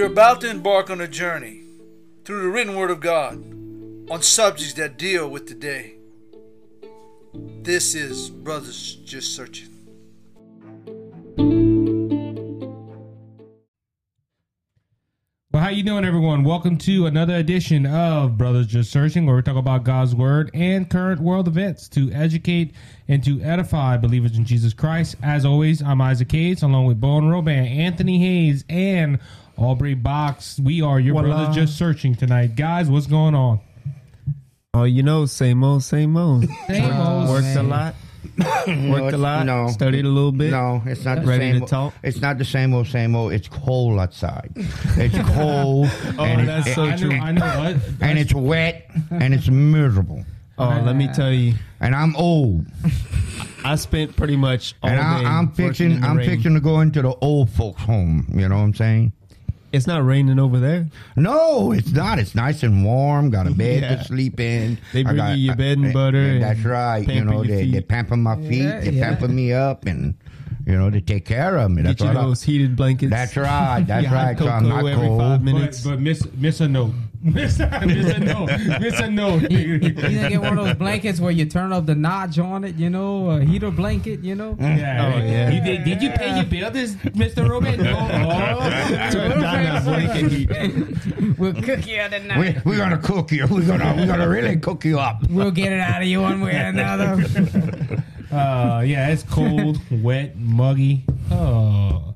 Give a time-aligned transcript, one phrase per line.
[0.00, 1.60] You're about to embark on a journey
[2.24, 3.34] through the written word of God
[4.10, 5.96] on subjects that deal with today.
[7.34, 9.68] This is Brothers Just Searching.
[15.52, 16.44] Well, how you doing, everyone?
[16.44, 20.88] Welcome to another edition of Brothers Just Searching, where we talk about God's Word and
[20.88, 22.72] current world events to educate
[23.06, 25.16] and to edify believers in Jesus Christ.
[25.22, 29.18] As always, I'm Isaac Hayes, along with Bowen Roban, Anthony Hayes, and
[29.56, 30.58] Aubrey Box.
[30.58, 31.36] We are your Voila.
[31.36, 32.56] Brothers Just Searching tonight.
[32.56, 33.60] Guys, what's going on?
[34.72, 36.46] Oh, you know, same old, same old.
[36.68, 37.94] Same old, Worked a lot.
[38.68, 39.44] Worked a lot.
[39.46, 39.68] no.
[39.68, 40.50] Studied a little bit.
[40.52, 41.60] No, it's not the Ready same.
[41.62, 41.94] to talk?
[42.02, 43.32] It's not the same old, same old.
[43.32, 44.52] It's cold outside.
[44.56, 47.12] It's cold, Oh, and, it- that's it- so I know, true.
[47.18, 47.76] I know what.
[48.00, 50.24] and it's wet, and it's miserable.
[50.58, 52.66] Oh, let me tell you, And I'm old,
[53.64, 55.26] I spent pretty much all and day.
[55.26, 56.04] I, I'm working fixing.
[56.04, 56.28] I'm rain.
[56.28, 58.26] fixing to go into the old folks' home.
[58.34, 59.12] You know what I'm saying?
[59.72, 60.88] It's not raining over there.
[61.16, 62.18] No, it's not.
[62.18, 63.30] It's nice and warm.
[63.30, 63.96] Got a bed Yeah.
[63.96, 64.78] to sleep in.
[64.92, 67.06] They bring got- you your bed and uh, butter and That's right.
[67.08, 67.88] You know, your they, they feet.
[67.88, 68.62] pamper my feet.
[68.64, 69.08] Yeah, they yeah.
[69.10, 70.14] pamper me up, and
[70.66, 71.82] you know, to take care of me.
[71.82, 73.10] That's Get you what I- those heated blankets.
[73.10, 73.84] That's right.
[73.86, 74.38] That's Your hot right.
[74.38, 75.20] So I'm not every cold.
[75.20, 75.80] five But, minutes.
[75.84, 76.92] but miss, miss a note.
[77.22, 78.48] Miss, miss a note.
[78.80, 79.50] Miss a note.
[79.50, 82.76] You didn't get one of those blankets where you turn up the notch on it,
[82.76, 84.56] you know, a heater blanket, you know?
[84.58, 85.12] Yeah.
[85.14, 85.50] Oh, yeah.
[85.50, 87.46] You did, did you pay your bill, this Mr.
[87.46, 87.78] Robin?
[87.78, 87.90] No.
[87.92, 88.58] Oh.
[88.58, 89.10] oh.
[89.12, 91.38] Turn down that blanket.
[91.38, 92.64] We'll cook you the We, night.
[92.64, 93.46] we're gonna cook you.
[93.46, 95.22] We're gonna we're gonna really cook you up.
[95.28, 97.16] We'll get it out of you one way or another.
[98.30, 101.04] Uh, yeah, it's cold, wet, muggy.
[101.30, 102.14] Oh,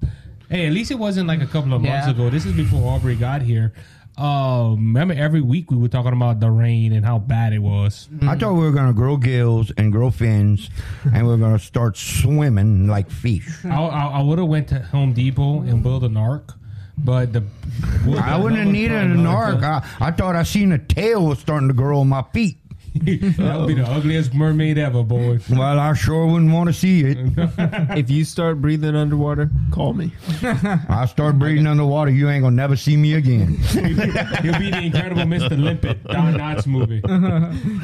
[0.48, 2.10] hey, at least it wasn't like a couple of months Yeah.
[2.10, 2.30] ago.
[2.30, 3.72] This is before Aubrey got here.
[4.16, 8.08] Um, remember every week we were talking about the rain and how bad it was.
[8.22, 10.70] I thought we were gonna grow gills and grow fins,
[11.12, 13.48] and we are gonna start swimming like fish.
[13.64, 16.52] I, I, I would have went to Home Depot and built an ark,
[16.96, 17.42] but the
[18.22, 19.64] I wouldn't have needed an ark.
[19.64, 22.58] I, I thought I seen a tail was starting to grow on my feet.
[23.02, 25.40] that would be the ugliest mermaid ever, boy.
[25.50, 27.18] Well, I sure wouldn't want to see it.
[27.98, 30.12] If you start breathing underwater, call me.
[30.42, 32.10] I start breathing underwater.
[32.12, 33.58] You ain't gonna never see me again.
[33.74, 35.60] You'll be the incredible Mr.
[35.60, 37.02] Limpet, Don Knotts movie.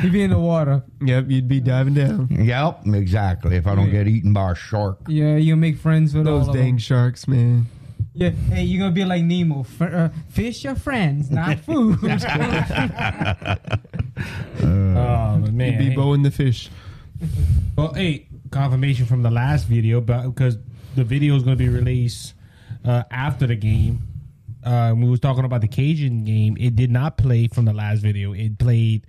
[0.04, 0.82] You be in the water.
[1.02, 2.28] Yep, you'd be diving down.
[2.30, 3.56] yep, exactly.
[3.56, 5.00] If I don't get eaten by a shark.
[5.08, 6.78] Yeah, you'll make friends with Those all of dang them.
[6.78, 7.66] sharks, man.
[8.12, 9.60] Yeah, hey, you're gonna be like Nemo.
[9.60, 11.98] F- uh, fish are friends, not food.
[14.62, 16.68] Oh man, You'd be bowing the fish.
[17.76, 20.58] Well, hey, confirmation from the last video, but because
[20.94, 22.34] the video is going to be released
[22.84, 24.06] uh, after the game.
[24.64, 26.56] Uh, we was talking about the Cajun game.
[26.60, 28.34] It did not play from the last video.
[28.34, 29.06] It played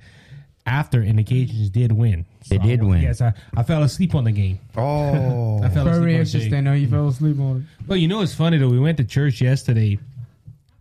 [0.66, 2.26] after, and the Cajuns did win.
[2.50, 3.02] They I- did win.
[3.02, 4.60] Yes, I, I fell asleep on the game.
[4.78, 6.52] Oh, I fell asleep Very on the interesting.
[6.52, 6.64] game.
[6.66, 6.74] though.
[6.74, 7.88] you fell asleep on it.
[7.88, 8.70] Well, you know it's funny though.
[8.70, 10.00] We went to church yesterday,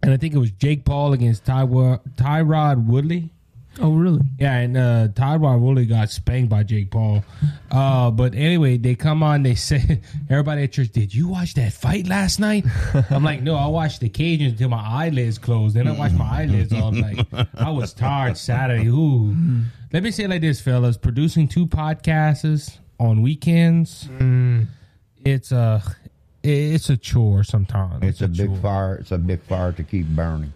[0.02, 3.30] and I think it was Jake Paul against Tywa, Tyron Woodley.
[3.78, 4.20] Oh, really?
[4.38, 7.22] Yeah, and uh, Tyron Woodley got spanked by Jake Paul.
[7.70, 9.42] Uh, but anyway, they come on.
[9.44, 10.00] They say
[10.31, 12.64] everybody at church, "Did you watch that fight last night?"
[13.10, 15.76] I'm like, "No, I watched the Cajuns until my eyelids closed.
[15.76, 17.26] Then I watched my eyelids all night.
[17.54, 18.88] I was tired Saturday.
[18.88, 19.34] Ooh.
[19.92, 24.09] Let me say it like this, fellas: producing two podcasts on weekends,
[25.25, 25.82] it's a
[26.42, 28.03] it's a chore sometimes.
[28.03, 28.56] it's a big chore.
[28.59, 28.94] fire.
[28.97, 30.53] It's a big fire to keep burning.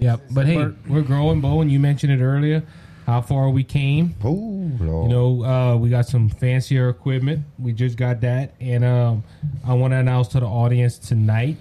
[0.00, 0.20] Yep.
[0.30, 2.62] But hey, we're growing, Bo, and you mentioned it earlier.
[3.06, 4.14] How far we came.
[4.22, 7.46] Oh, You know, uh, we got some fancier equipment.
[7.58, 9.24] We just got that, and um,
[9.66, 11.56] I want to announce to the audience tonight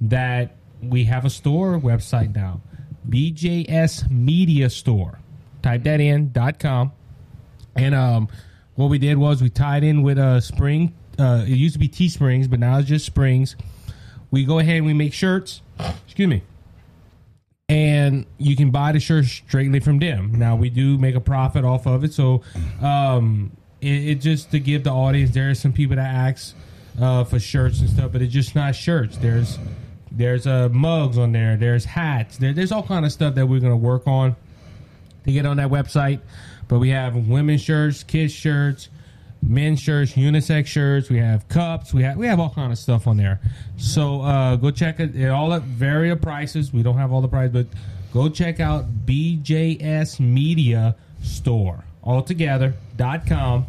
[0.00, 2.62] that we have a store website now,
[3.08, 5.18] BJS Media Store.
[5.62, 6.92] Type that in dot com,
[7.76, 8.28] and um,
[8.74, 10.94] what we did was we tied in with a spring.
[11.18, 13.54] Uh, it used to be T Springs, but now it's just Springs.
[14.30, 15.60] We go ahead and we make shirts.
[16.06, 16.42] Excuse me
[17.68, 20.38] and you can buy the shirt straightly from them.
[20.38, 22.42] Now we do make a profit off of it, so
[22.82, 25.30] um, it, it just to give the audience.
[25.30, 26.54] There are some people that ask
[27.00, 29.16] uh, for shirts and stuff, but it's just not shirts.
[29.16, 29.58] There's
[30.10, 31.56] there's uh, mugs on there.
[31.56, 32.36] There's hats.
[32.36, 34.36] There, there's all kind of stuff that we're gonna work on
[35.24, 36.20] to get on that website.
[36.68, 38.88] But we have women's shirts, kids shirts,
[39.46, 41.10] men's shirts, unisex shirts.
[41.10, 41.94] We have cups.
[41.94, 43.40] We have we have all kind of stuff on there.
[43.76, 45.14] So uh, go check it.
[45.14, 46.72] It all at various prices.
[46.72, 47.66] We don't have all the prices, but
[48.12, 53.66] go check out BJS Media Store altogether.com.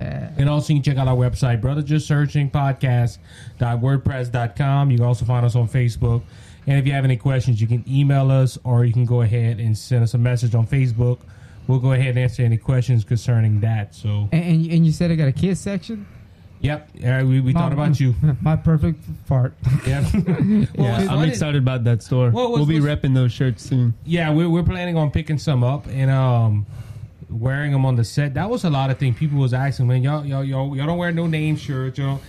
[0.00, 4.90] And also, you can check out our website, Brother Just Searching Podcast.wordpress.com.
[4.90, 6.22] You can also find us on Facebook.
[6.66, 9.60] And if you have any questions, you can email us or you can go ahead
[9.60, 11.18] and send us a message on Facebook.
[11.66, 13.94] We'll go ahead and answer any questions concerning that.
[13.94, 16.06] So, And, and, and you said I got a kids section.
[16.60, 18.14] yep, uh, we, we thought about you.
[18.40, 19.54] My perfect part.
[19.86, 20.04] Yep.
[20.14, 22.30] well, Yeah, what's I'm funny- excited about that store.
[22.30, 23.94] Well, what's- we'll be what's- repping those shirts soon.
[24.04, 26.66] Yeah, we're, we're planning on picking some up and um
[27.30, 28.34] wearing them on the set.
[28.34, 30.02] That was a lot of things people was asking, man.
[30.02, 32.20] Y'all y'all y'all, y'all don't wear no name shirts, you know.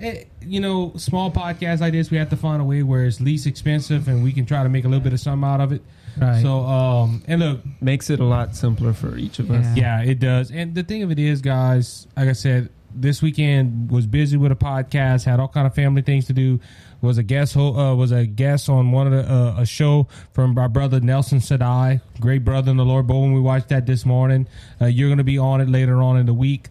[0.00, 3.20] Eh, you know, small podcasts like this, we have to find a way where it's
[3.20, 5.72] least expensive and we can try to make a little bit of something out of
[5.72, 5.82] it.
[6.20, 6.42] Right.
[6.42, 9.64] So, um, and look, Makes it a lot simpler for each of us.
[9.76, 10.02] Yeah.
[10.02, 10.50] yeah, it does.
[10.50, 14.52] And the thing of it is, guys, like I said, this weekend was busy with
[14.52, 16.60] a podcast, had all kind of family things to do.
[17.00, 20.06] Was a guest ho- uh, was a guest on one of the uh, a show
[20.32, 23.06] from our brother Nelson Sadai, great brother in the Lord.
[23.06, 24.46] But when we watched that this morning,
[24.80, 26.68] uh, you're going to be on it later on in the week.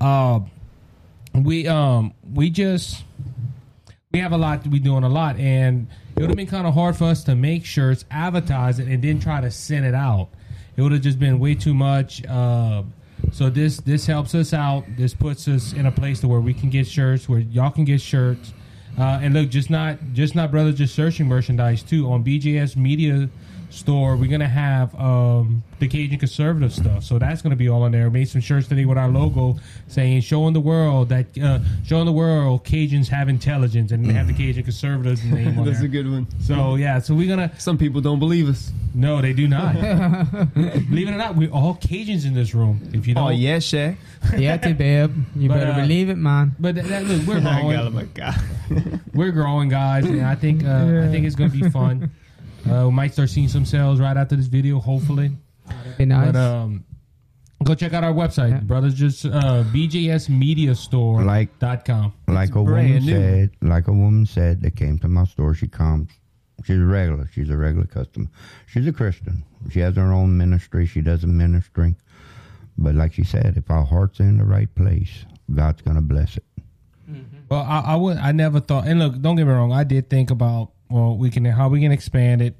[0.00, 0.40] Uh,
[1.34, 3.02] we um we just
[4.12, 5.88] we have a lot we doing a lot and
[6.22, 9.02] it would have been kind of hard for us to make shirts advertise it and
[9.02, 10.28] then try to send it out.
[10.76, 12.84] It would have just been way too much uh,
[13.32, 14.84] so this this helps us out.
[14.96, 17.84] This puts us in a place to where we can get shirts where y'all can
[17.84, 18.52] get shirts.
[18.98, 22.08] Uh, and look just not just not brothers just searching merchandise too.
[22.10, 23.28] On bjs media
[23.72, 27.92] store we're gonna have um, the cajun conservative stuff so that's gonna be all in
[27.92, 29.56] there made some shirts today with our logo
[29.88, 34.26] saying showing the world that uh, showing the world cajuns have intelligence and they have
[34.26, 36.26] the cajun conservatives name on That's there a good one.
[36.40, 38.70] so yeah so we're gonna Some people don't believe us.
[38.94, 39.74] no they do not
[40.54, 43.56] believe it or not we're all cajuns in this room if you don't Oh, yeah,
[43.58, 43.96] Shaq.
[44.36, 45.14] yeah, T babe.
[45.36, 46.54] You But, better uh, believe it, man.
[46.58, 48.34] but that, that, look, we're growing my God.
[49.14, 52.10] we're growing, guys, and I think uh, I think it's gonna be fun.
[52.70, 55.32] Uh, we might start seeing some sales right after this video, hopefully.
[55.98, 56.32] Be nice.
[56.32, 56.84] But um,
[57.64, 58.60] go check out our website, Yeah.
[58.60, 58.94] brothers.
[58.94, 62.12] Just uh, bjsmediastore Like- dot com.
[62.28, 63.12] Like a woman new.
[63.12, 65.54] said, like a woman said that came to my store.
[65.54, 66.10] She comes.
[66.64, 67.28] She's a regular.
[67.32, 68.26] She's a regular customer.
[68.66, 69.42] She's a Christian.
[69.70, 70.86] She has her own ministry.
[70.86, 71.96] She does a ministry.
[72.78, 76.44] But like she said, if our heart's in the right place, God's gonna bless it.
[77.48, 78.16] Well, I, I would.
[78.16, 78.86] I never thought.
[78.86, 79.72] And look, don't get me wrong.
[79.72, 82.54] I did think about well, we can how we can expand it.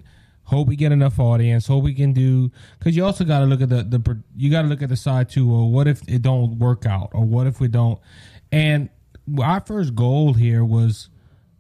[0.45, 1.67] Hope we get enough audience.
[1.69, 4.63] Hope we can do because you also got to look at the the you got
[4.63, 5.49] to look at the side too.
[5.49, 8.01] Well, what if it don't work out, or what if we don't?
[8.51, 8.89] And
[9.41, 11.09] our first goal here was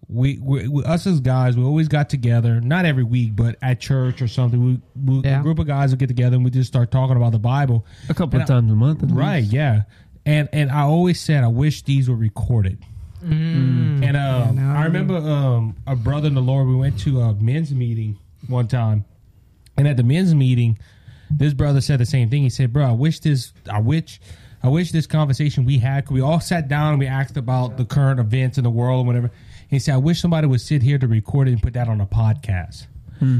[0.08, 1.56] we, we, we us as guys.
[1.56, 4.62] We always got together, not every week, but at church or something.
[4.62, 4.80] We,
[5.14, 5.40] we Yeah.
[5.40, 7.86] a group of guys would get together and we just start talking about the Bible.
[8.10, 9.00] A couple And of I- times a month.
[9.04, 9.52] Right, least.
[9.52, 9.82] yeah.
[10.26, 12.84] And and I always said I wish these were recorded.
[13.22, 16.66] And um, now I I remember um, a brother in the Lord.
[16.66, 19.04] We went to a men's meeting one time,
[19.76, 20.78] and at the men's meeting,
[21.30, 22.42] this brother said the same thing.
[22.42, 23.52] He said, "Bro, I wish this.
[23.70, 24.20] I wish."
[24.64, 27.78] I wish this conversation we had, 'cause we all sat down and we asked about
[27.78, 29.32] the current events in the world and whatever.
[29.66, 32.00] He said, I wish somebody would sit here to record it and put that on
[32.00, 32.86] a podcast.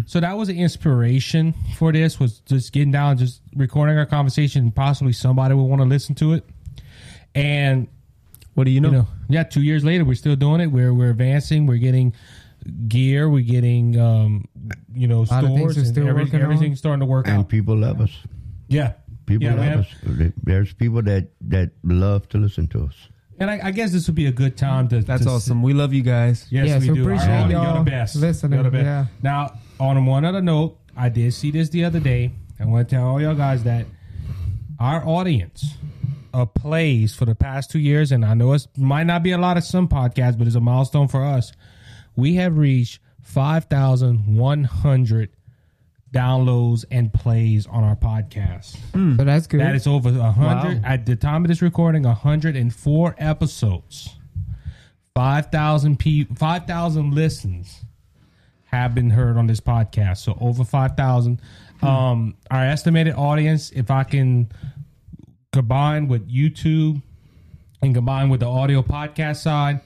[0.07, 4.63] So that was the inspiration for this was just getting down, just recording our conversation,
[4.65, 6.45] and possibly somebody would want to listen to it.
[7.37, 7.87] And
[8.55, 8.89] What do you know?
[8.91, 10.67] you know, yeah, two years later, we're still doing it.
[10.69, 11.67] We're we're advancing.
[11.67, 12.15] We're getting
[12.89, 13.29] gear.
[13.31, 14.47] We're getting um,
[14.95, 16.43] you know lot of things stores we're and still every- working on.
[16.43, 17.49] everything's starting to work And out.
[17.49, 18.13] people love us.
[18.69, 18.93] Yeah,
[19.27, 19.79] People Yeah, love man.
[20.27, 20.33] us.
[20.43, 23.09] There's people that that love to listen to us.
[23.39, 25.01] and I, I guess this would be a good time to.
[25.01, 25.63] That's to awesome.
[25.63, 26.47] We love you guys.
[26.51, 27.03] Yes, Yes, we we do.
[27.03, 28.17] appreciate Our- y'all You're the best.
[28.17, 28.85] listening, You're the best.
[28.85, 29.07] yeah.
[29.23, 32.33] Now, on one other note, I did see this the other day.
[32.61, 33.87] I want to tell all y'all guys that
[34.79, 35.75] our audience
[36.33, 39.39] of plays for the past two years, and I know it might not be a
[39.39, 41.53] lot of some podcasts, but it's a milestone for us.
[42.17, 45.31] We have reached 5,100
[46.13, 48.77] downloads and plays on our podcast.
[48.93, 49.61] so that's good.
[49.61, 50.89] That is over a hundred Wow.
[50.89, 52.05] at the time of this recording.
[52.05, 54.11] hundred and four episodes,
[55.15, 57.81] five thousand pe- five thousand listens
[58.67, 60.19] have been heard on this podcast.
[60.19, 61.41] So over five thousand.
[61.81, 64.53] Um, our estimated audience, if I can
[65.53, 67.03] combine with YouTube
[67.83, 69.81] and combined with the audio podcast side,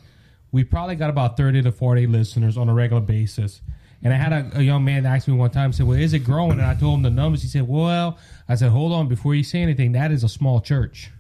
[0.53, 3.61] we probably got about 30 to 40 listeners on a regular basis.
[4.03, 6.21] And I had a, a young man ask me one time, said, Well, is it
[6.21, 6.53] growing?
[6.53, 7.43] And I told him the numbers.
[7.43, 8.17] He said, Well,
[8.49, 11.11] I said, Hold on, before you say anything, that is a small church.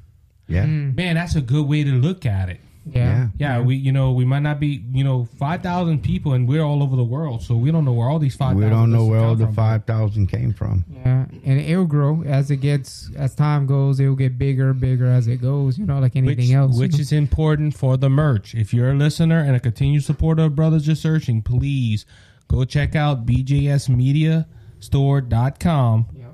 [0.46, 0.64] Yeah.
[0.64, 0.94] Hmm.
[0.94, 2.60] Man, that's a good way to look at it.
[2.88, 3.28] Yeah.
[3.37, 6.62] Yeah, we you know we might not be you know five thousand people and we're
[6.62, 8.57] all over the world, so we don't know where all these five.
[8.57, 10.85] We don't know where all the five thousand came from.
[10.90, 13.99] Yeah, and it'll grow as it gets as time goes.
[13.99, 15.78] It'll get bigger, bigger as it goes.
[15.78, 16.78] You know, like anything which, else.
[16.78, 18.55] Which is important for the merch.
[18.55, 22.07] If you're a listener and a continued supporter of Brothers Just Searching, please
[22.49, 26.07] go check out bjsmediastore.com.
[26.14, 26.25] Yep.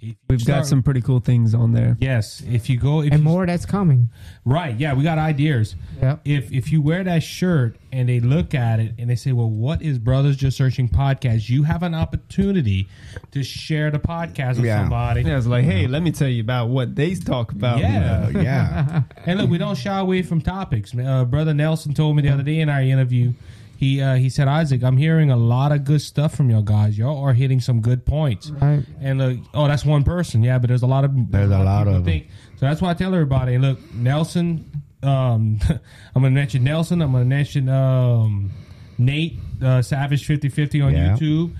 [0.00, 1.96] If We've got some pretty cool things on there.
[1.98, 4.10] Yes, if you go, if and you- more that's coming.
[4.44, 4.78] right?
[4.78, 5.74] Yeah, we got ideas.
[6.00, 6.20] Yep.
[6.24, 9.50] If if you wear that shirt and they look at it and they say, "Well,
[9.50, 12.86] what is Brothers Just Searching podcast?" You have an opportunity
[13.32, 14.82] to share the podcast with Yeah.
[14.82, 15.22] somebody.
[15.22, 17.80] Yeah, it's like, hey, let me tell you about what they talk about.
[17.80, 18.30] Yeah.
[18.34, 20.94] Uh, yeah, And look, we don't shy away from topics.
[20.96, 23.32] Uh, Brother Nelson told me the other day in our interview.
[23.78, 26.98] He uh, he said, Isaac, I'm hearing a lot of good stuff from y'all guys.
[26.98, 28.50] Y'all are hitting some good points.
[28.50, 28.82] Right.
[29.00, 31.86] And look, oh, that's one person, yeah, but there's a lot of There's a lot
[31.86, 32.26] of think.
[32.56, 34.82] So that's why I tell everybody, look, Nelson.
[35.00, 37.00] Um, I'm gonna mention Nelson.
[37.00, 38.50] I'm gonna mention um,
[38.98, 41.16] Nate uh, Savage 5050 on Yeah.
[41.16, 41.54] YouTube.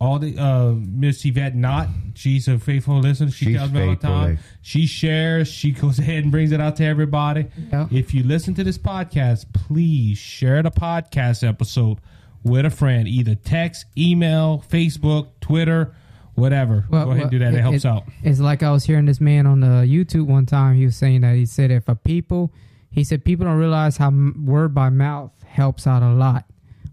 [0.00, 1.88] All the uh, Miss Yvette Not.
[2.14, 3.30] she's a faithful listener.
[3.30, 4.38] She She's tells me all the time.
[4.62, 5.48] She shares.
[5.48, 7.46] She goes ahead and brings it out to everybody.
[7.70, 7.86] Yeah.
[7.90, 11.98] If you listen to this podcast, please share the podcast episode
[12.42, 13.06] with a friend.
[13.06, 15.94] Either text, email, Facebook, Twitter,
[16.34, 16.86] whatever.
[16.88, 17.52] Well, Go ahead and do that.
[17.52, 18.04] It, helps it- out.
[18.22, 20.76] It's like I was hearing this man on the YouTube one time.
[20.76, 22.54] He was saying that he said if a people,
[22.90, 26.46] he said people don't realize how word by mouth helps out a lot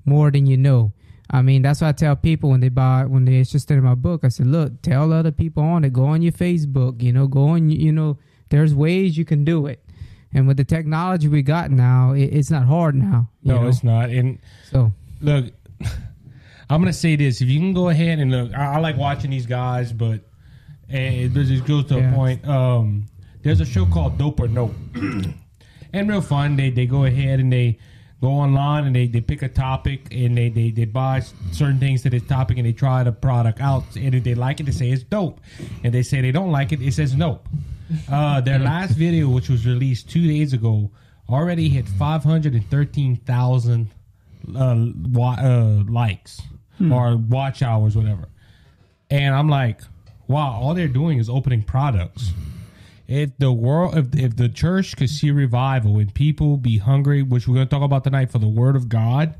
[0.04, 0.92] more than you know.
[1.30, 3.96] I mean, that's what I tell people when they buy when they're interested in my
[3.96, 4.24] book.
[4.24, 5.92] I said, look, tell other people on it.
[5.94, 7.02] Go on your Facebook.
[7.02, 7.70] You know, go on.
[7.70, 8.18] You know,
[8.50, 9.84] there's ways you can do it.
[10.34, 13.30] And with the technology we got now, it, it's not hard now.
[13.44, 13.68] You No, know?
[13.68, 14.10] it's not.
[14.10, 14.40] And
[14.72, 14.92] so
[15.22, 15.46] look,
[16.70, 19.32] I'm gonna say this: if you can go ahead and look, I, I like watching
[19.32, 20.22] these guys, but
[20.90, 22.12] and it just goes to Yeah.
[22.12, 22.48] a point.
[22.48, 23.06] Um,
[23.42, 24.74] there's a show called Dope or Nope,
[25.94, 26.56] and real fun.
[26.56, 27.80] They they go ahead and they
[28.22, 31.20] go online and they, they pick a topic and they, they, they buy
[31.52, 33.84] certain things to this topic and they try the product out.
[33.96, 35.40] And if they like it they say it's dope.
[35.84, 37.48] And they say they don't like it it says nope.
[38.12, 40.90] Uh, their last video which was released two days ago
[41.30, 43.90] already hit 513000
[44.56, 44.76] uh,
[45.12, 46.42] wa- uh, likes
[46.92, 48.28] or watch hours whatever.
[49.10, 49.82] And i'm like
[50.28, 52.32] wow all they're doing is opening products
[53.08, 57.48] if the world if, if the church could see revival and people be hungry which
[57.48, 59.36] we're going to talk about tonight for the word of god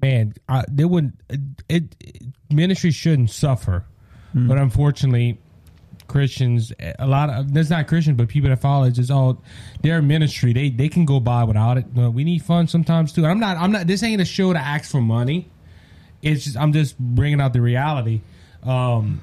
[0.00, 1.20] man I, they wouldn't
[1.68, 3.84] it, it ministry shouldn't suffer.
[4.34, 5.38] But unfortunately
[6.06, 9.42] christians a lot of that's not christian but people that follow it's just all
[9.82, 11.84] their ministry they they can go by without it.
[11.98, 13.26] Uh, we need funds sometimes too.
[13.26, 15.50] I'm not i'm not this ain't a show to ask for money.
[16.22, 18.20] It's just i'm just bringing out the reality.
[18.62, 19.22] Um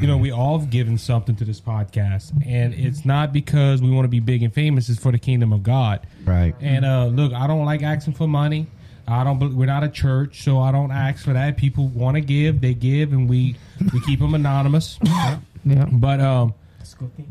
[0.00, 3.90] you know, we all have given something to this podcast, and it's not because we
[3.90, 4.88] want to be big and famous.
[4.88, 6.06] It's for the kingdom of God.
[6.24, 6.54] right.
[6.60, 8.66] And uh, look, I don't like asking for money.
[9.06, 9.38] I don't.
[9.38, 11.56] bel- We're not a church, so I don't ask for that.
[11.56, 13.56] People want to give, they give, and we
[13.92, 14.98] we keep them anonymous.
[15.64, 16.54] yeah, But um,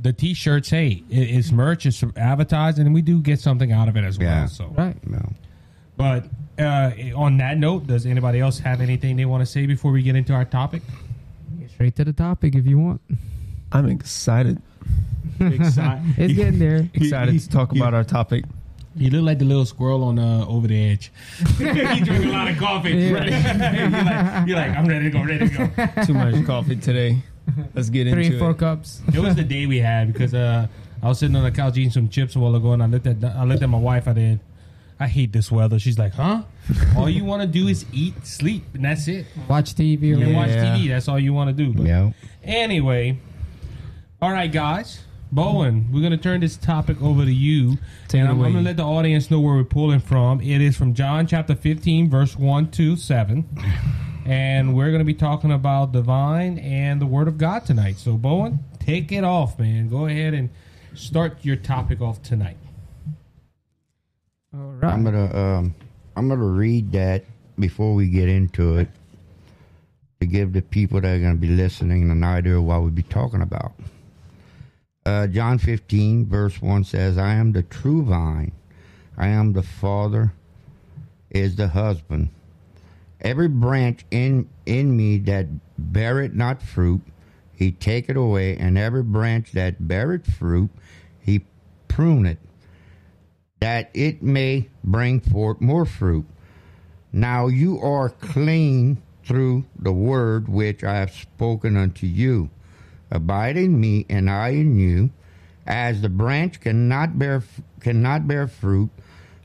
[0.01, 3.97] the t-shirts, hey, it, it's merch, it's advertised, and we do get something out of
[3.97, 4.27] it as well.
[4.27, 4.45] Yeah.
[4.45, 4.95] So, right.
[5.07, 5.33] No.
[5.97, 6.25] but
[6.59, 10.03] uh, on that note, does anybody else have anything they want to say before we
[10.03, 10.83] get into our topic?
[11.83, 13.01] Get straight to the topic if you want.
[13.73, 14.61] I'm excited.
[15.39, 16.89] Exci- It's getting there.
[16.93, 18.45] Excited to talk about our topic.
[18.95, 21.11] You look like the little squirrel on uh, Over the Hedge.
[21.59, 22.91] you drink a lot of coffee.
[22.91, 26.03] you're, like, you're like, I'm ready to go, ready to go.
[26.05, 27.21] Too much coffee today.
[27.73, 29.01] Let's get Three, into four cups.
[29.13, 30.67] It was the day we had because uh,
[31.01, 33.07] I was sitting on the couch eating some chips a while ago, and I looked
[33.07, 34.07] at I looked at my wife.
[34.07, 34.39] I did.
[35.01, 35.79] I hate this weather.
[35.79, 36.43] She's like, huh?
[36.95, 39.25] All you want to do is eat, sleep, and that's it.
[39.49, 40.35] Watch TV or And Yeah.
[40.35, 40.87] watch TV.
[40.87, 41.73] That's all you want to do.
[41.73, 42.11] But Yeah.
[42.43, 43.19] Anyway,
[44.21, 45.01] all right, guys.
[45.31, 47.77] Bowen, we're gonna turn this topic over to you,
[48.07, 48.47] Take and it I'm, away.
[48.49, 50.39] I'm gonna let the audience know where we're pulling from.
[50.41, 53.45] It is from John chapter 15, verse one to seven,
[54.27, 57.97] and we're gonna be talking about divine and the Word of God tonight.
[57.97, 59.89] So, Bowen, take it off, man.
[59.89, 60.51] Go ahead and
[60.93, 62.57] start your topic off tonight.
[64.55, 64.93] All right.
[64.93, 65.75] I'm gonna um,
[66.15, 67.25] I'm gonna read that
[67.57, 68.89] before we get into it
[70.19, 73.03] to give the people that are gonna be listening an idea of what we'll be
[73.03, 73.73] talking about.
[75.05, 78.51] Uh, John 15 verse 1 says, "I am the true vine.
[79.17, 80.33] I am the Father
[81.29, 82.29] is the husband.
[83.21, 87.01] Every branch in in me that beareth not fruit,
[87.53, 90.69] he taketh away, and every branch that beareth fruit,
[91.19, 91.45] he
[91.87, 92.37] pruneth,
[93.63, 96.25] that it may bring forth more fruit.
[97.13, 102.49] Now you are clean through the word which I have spoken unto you.
[103.09, 105.11] Abide in me, and I in you.
[105.65, 107.41] As the branch cannot bear
[107.79, 108.89] cannot bear fruit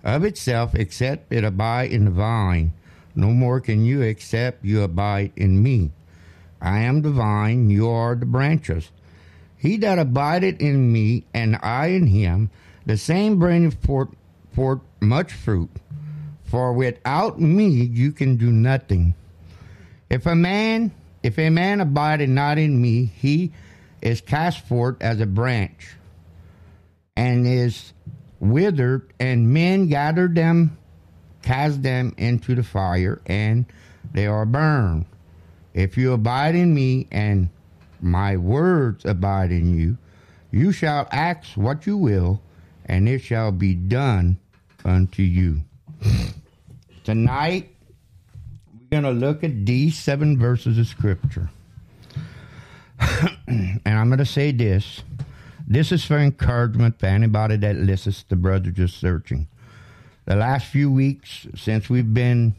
[0.03, 2.73] of itself, except it abide in the vine.
[3.15, 5.93] No more can you except you abide in me.
[6.61, 8.91] I am the vine, you are the branches.
[9.57, 12.51] He that abideth in me, and I in him,
[12.89, 15.71] the same bringeth forth, much fruit.
[16.45, 19.15] For without me you can do nothing.
[20.09, 20.93] If a man,
[21.23, 23.53] if a man abideth not in me, he
[24.01, 25.97] is cast forth as a branch,
[27.15, 27.93] and is
[28.41, 30.79] withered, and men gather them,
[31.43, 33.67] cast them into the fire, and
[34.15, 35.05] they are burned.
[35.75, 37.51] If you abide in me, and
[38.01, 39.99] my words abide in you,
[40.51, 42.41] you shall ask what you will,
[42.89, 44.39] and it shall be done
[44.85, 45.61] unto you.
[47.05, 47.69] Tonight,
[48.73, 51.51] we're going to look at these seven verses of Scripture.
[53.47, 55.03] and I'm going to say this.
[55.67, 59.49] This is for encouragement for anybody that listens to Brother Just Searching.
[60.25, 62.55] The last few weeks since we've been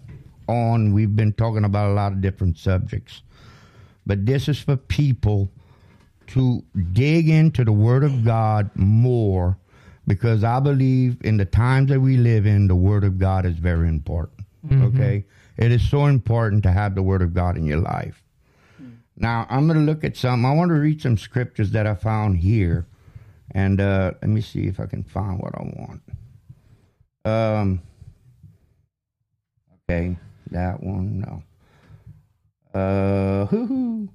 [0.47, 3.21] on, we've been talking about a lot of different subjects.
[4.05, 5.49] But this is for people
[6.27, 9.57] to dig into the Word of God more
[10.09, 13.57] because I believe in the times that we live in, the Word of God is
[13.57, 14.41] very important.
[14.87, 15.23] Okay?
[15.55, 18.23] It is so important to have the Word of God in your life.
[19.15, 20.45] Now, I'm going to look at some.
[20.47, 22.87] I want to read some scriptures that I found here.
[23.51, 26.01] And uh, let me see if I can find what I want.
[27.25, 27.81] Um,
[29.89, 30.17] okay,
[30.49, 32.79] that one, no.
[32.79, 34.09] Uh, hoo-hoo.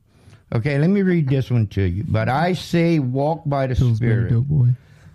[0.54, 2.04] Okay, let me read this one to you.
[2.08, 4.32] But I say, walk by the Feels Spirit.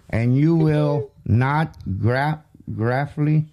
[0.10, 3.48] And you will not gra- graphly,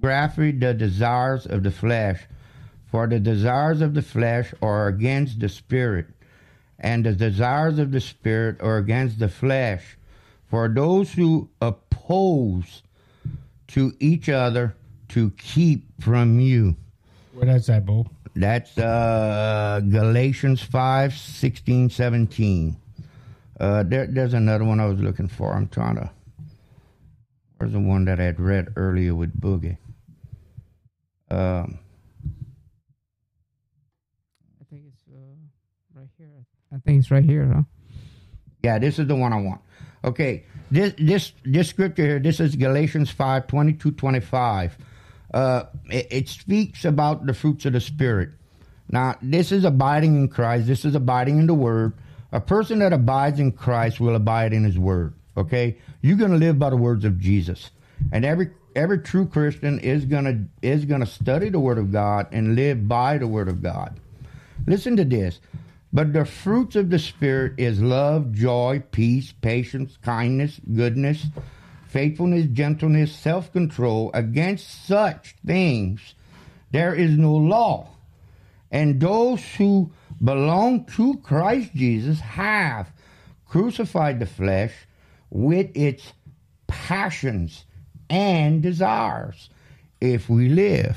[0.00, 2.22] graphly the desires of the flesh.
[2.90, 6.06] For the desires of the flesh are against the spirit,
[6.78, 9.98] and the desires of the spirit are against the flesh.
[10.46, 12.82] For those who oppose
[13.68, 14.74] to each other
[15.08, 16.76] to keep from you.
[17.34, 18.06] Where that's at, Bo?
[18.34, 22.76] That's uh, Galatians 5 16, 17.
[23.58, 25.52] Uh, there, there's another one I was looking for.
[25.52, 26.10] I'm trying to.
[27.56, 29.78] Where's the one that I had read earlier with Boogie?
[31.30, 31.80] Um,
[34.60, 36.46] I think it's uh, right here.
[36.72, 37.62] I think it's right here, huh?
[38.62, 39.60] yeah, this is the one I want.
[40.04, 42.18] Okay, this this this scripture here.
[42.20, 44.78] This is Galatians 5 22, 25.
[45.34, 48.30] Uh, it, it speaks about the fruits of the spirit.
[48.90, 50.66] Now, this is abiding in Christ.
[50.66, 51.92] This is abiding in the Word.
[52.32, 55.14] A person that abides in Christ will abide in His Word.
[55.36, 57.70] Okay, you're going to live by the words of Jesus,
[58.12, 62.54] and every every true Christian is gonna is gonna study the Word of God and
[62.54, 63.98] live by the Word of God.
[64.66, 65.40] Listen to this.
[65.90, 71.26] But the fruits of the Spirit is love, joy, peace, patience, kindness, goodness,
[71.86, 74.10] faithfulness, gentleness, self control.
[74.12, 76.14] Against such things
[76.70, 77.88] there is no law.
[78.70, 79.90] And those who
[80.22, 82.90] belong to Christ Jesus have
[83.46, 84.72] crucified the flesh
[85.30, 86.12] with its
[86.66, 87.64] passions
[88.10, 89.50] and desires.
[90.00, 90.96] If we live,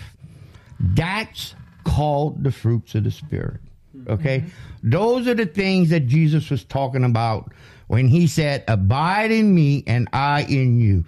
[0.80, 3.62] that's called the fruits of the Spirit.
[4.08, 4.40] Okay?
[4.40, 4.90] Mm-hmm.
[4.90, 7.52] Those are the things that Jesus was talking about
[7.88, 11.06] when he said, Abide in me and I in you.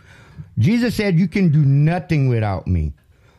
[0.60, 2.94] Jesus said, You can do nothing without me.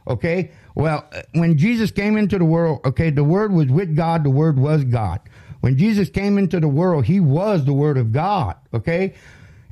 [0.09, 0.51] Okay?
[0.75, 4.59] Well, when Jesus came into the world, okay, the Word was with God, the Word
[4.59, 5.21] was God.
[5.61, 8.57] When Jesus came into the world, he was the Word of God.
[8.73, 9.15] Okay?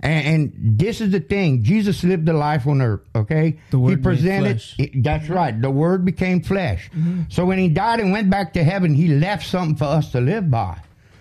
[0.01, 1.63] And, and this is the thing.
[1.63, 3.61] Jesus lived a life on earth, okay?
[3.71, 5.61] The Word he presented it- that's right.
[5.61, 6.91] The word became flesh.
[6.93, 7.23] Mm-hmm.
[7.29, 10.21] So when he died and went back to heaven, he left something for us to
[10.21, 10.81] live by.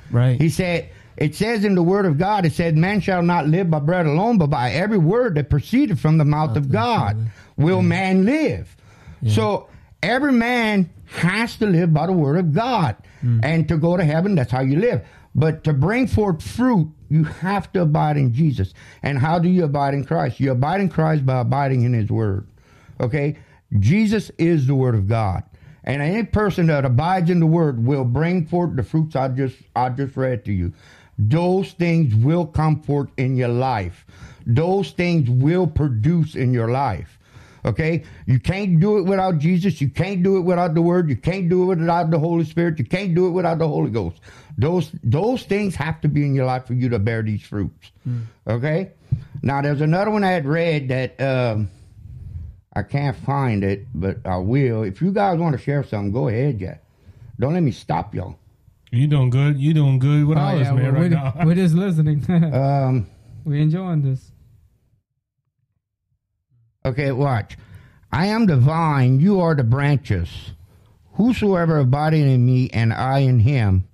[0.10, 0.40] Right.
[0.42, 3.70] He said, it says in the word of God, it said, man shall not live
[3.70, 7.18] by bread alone, but by every word that proceeded from the mouth of God
[7.58, 8.76] will man live.
[9.28, 9.68] So
[10.02, 12.96] every man has to live by the word of God.
[13.22, 13.40] Hmm.
[13.44, 15.06] And to go to heaven, that's how you live.
[15.34, 18.74] But to bring forth fruit, you have to abide in Jesus.
[19.04, 20.40] And how do you abide in Christ?
[20.40, 22.48] You abide in Christ by abiding in his word.
[23.00, 23.38] Okay?
[23.80, 25.44] Jesus is the word of God.
[25.84, 29.58] And any person that abides in the word will bring forth the fruits I just
[29.76, 30.74] I just read to you.
[31.18, 34.06] Those things will come forth in your life.
[34.46, 37.20] Those things will produce in your life.
[37.66, 38.04] Okay?
[38.26, 39.80] You can't do it without Jesus.
[39.82, 41.10] You can't do it without the word.
[41.10, 42.80] You can't do it without the Holy Spirit.
[42.80, 44.20] You can't do it without the Holy Ghost.
[44.58, 47.92] Those those things have to be in your life for you to bear these fruits.
[48.48, 48.92] Okay?
[49.44, 51.70] Now there's another one I had read that um
[52.74, 54.84] I can't find it, but I will.
[54.84, 56.78] If you guys want to share something, go ahead, yeah.
[57.40, 58.38] Don't let me stop y'all.
[58.92, 59.60] You doing good?
[59.60, 61.34] You doing good with Oh, all this, yeah, man, we're, right we're, now.
[61.46, 62.24] we're just listening.
[62.54, 63.08] Um,
[63.44, 64.31] we're enjoying this.
[66.86, 67.58] Okay, watch.
[68.12, 70.52] I am the vine, you are the branches.
[71.14, 73.88] Whosoever abideth in me and I in him,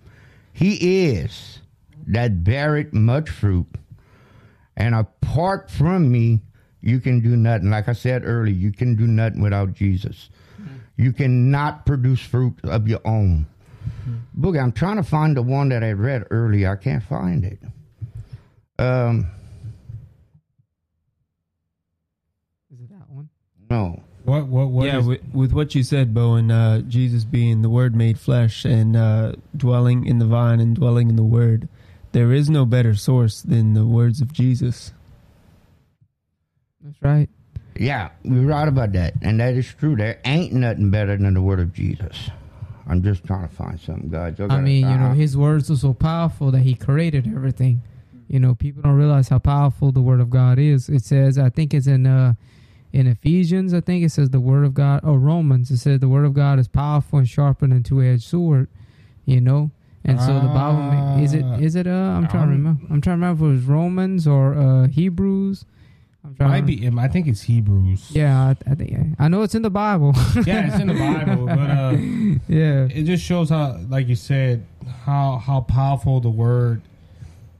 [0.53, 1.59] he is
[2.07, 3.67] that beareth much fruit.
[4.75, 6.41] And apart from me,
[6.81, 7.69] you can do nothing.
[7.69, 10.29] Like I said earlier, you can do nothing without Jesus.
[10.95, 13.45] You cannot produce fruit of your own.
[14.37, 16.71] Boogie, I'm trying to find the one that I read earlier.
[16.71, 17.59] I can't find it.
[18.79, 19.27] Um,
[22.73, 23.29] Is it that one?
[23.69, 24.03] no.
[24.23, 27.69] What what what yeah, is- with, with what you said, Bowen, uh, Jesus being the
[27.69, 31.69] Word made flesh and uh, dwelling in the vine and dwelling in the Word,
[32.11, 34.91] there is no better source than the words of Jesus.
[36.83, 37.29] That's right.
[37.77, 39.13] Yeah, you're right about that.
[39.21, 39.95] And that is true.
[39.95, 42.29] There ain't nothing better than the word of Jesus.
[42.87, 44.37] I'm just trying to find something, guys.
[44.39, 47.81] Y'all I gotta- mean, you know, his words are so powerful that he created everything.
[48.27, 50.89] You know, people don't realize how powerful the word of God is.
[50.89, 52.33] It says, I think it's in uh
[52.93, 56.07] in Ephesians, I think it says the word of God or Romans, it says the
[56.09, 58.67] word of God is powerful and sharper than two edged sword,
[59.25, 59.71] you know?
[60.05, 61.57] And so the Bible is it Ah.
[61.57, 64.25] it uh I'm trying to Um, remember I'm trying to remember if it was Romans
[64.25, 65.65] or uh Hebrews.
[66.23, 68.11] I'm trying might to, be I think it's Hebrews.
[68.11, 70.13] Yeah, I, I think I know it's in the Bible.
[70.45, 71.91] Yeah, it's in the Bible, but uh
[72.47, 72.87] yeah.
[72.89, 74.65] it just shows how like you said
[75.03, 76.81] how how powerful the word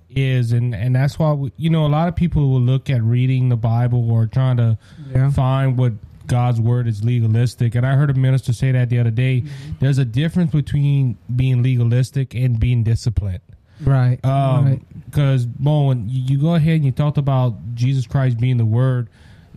[0.10, 3.02] is and and that's why we, you know a lot of people will look at
[3.04, 4.78] reading the bible or trying to
[5.14, 5.30] Yeah.
[5.32, 5.94] find what
[6.28, 9.44] god's word is legalistic and i heard a minister say that the other day
[9.80, 13.42] there's a difference between being legalistic and being disciplined
[13.82, 14.24] Right.
[14.26, 14.82] um right.
[15.06, 19.10] because Bowen, you, you go ahead and you talked about jesus christ being the word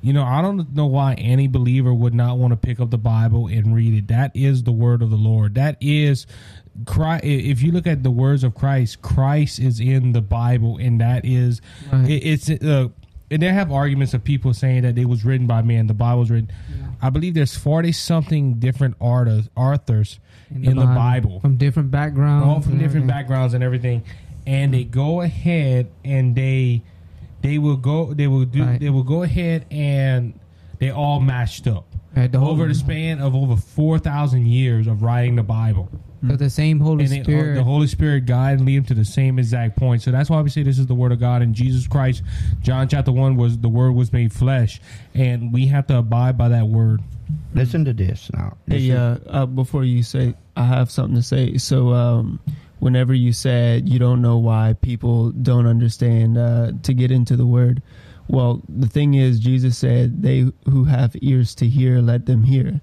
[0.02, 2.98] you know i don't know why any believer would not want to pick up the
[2.98, 6.26] bible and read it that is the word of the lord that is
[6.86, 11.00] Christ, if you look at the words of christ christ is in the bible and
[11.00, 11.60] that is
[11.92, 12.08] Right.
[12.10, 12.88] it, it's uh
[13.32, 16.20] and they have arguments of people saying that it was written by man the bible
[16.20, 16.50] was written
[17.02, 20.18] i believe there's 40 something different artists authors
[20.52, 23.06] in, the, bible from different backgrounds, all from different everything.
[23.06, 24.02] backgrounds and everything,
[24.46, 26.82] and they go ahead and they
[27.42, 28.80] they will go they will do Right.
[28.80, 30.38] they will go ahead and
[30.80, 35.02] they all matched up Right, the over the span of over four thousand years of
[35.04, 35.88] writing the Bible,
[36.28, 37.54] So the same Holy and it- Spirit.
[37.54, 40.02] the Holy Spirit guide and lead them to the same exact point.
[40.02, 41.40] So that's why we say this is the Word of God.
[41.42, 42.22] And Jesus Christ,
[42.62, 44.80] John chapter one was the Word was made flesh,
[45.14, 47.00] and we have to abide by that Word.
[47.54, 48.56] Listen to this now.
[48.66, 51.56] This Hey, uh, uh, before you say, I have something to say.
[51.58, 52.40] So, um,
[52.80, 57.46] whenever you said you don't know why people don't understand uh, to get into the
[57.46, 57.82] word,
[58.28, 62.80] well, the thing is, Jesus said, "They who have ears to hear, let them hear."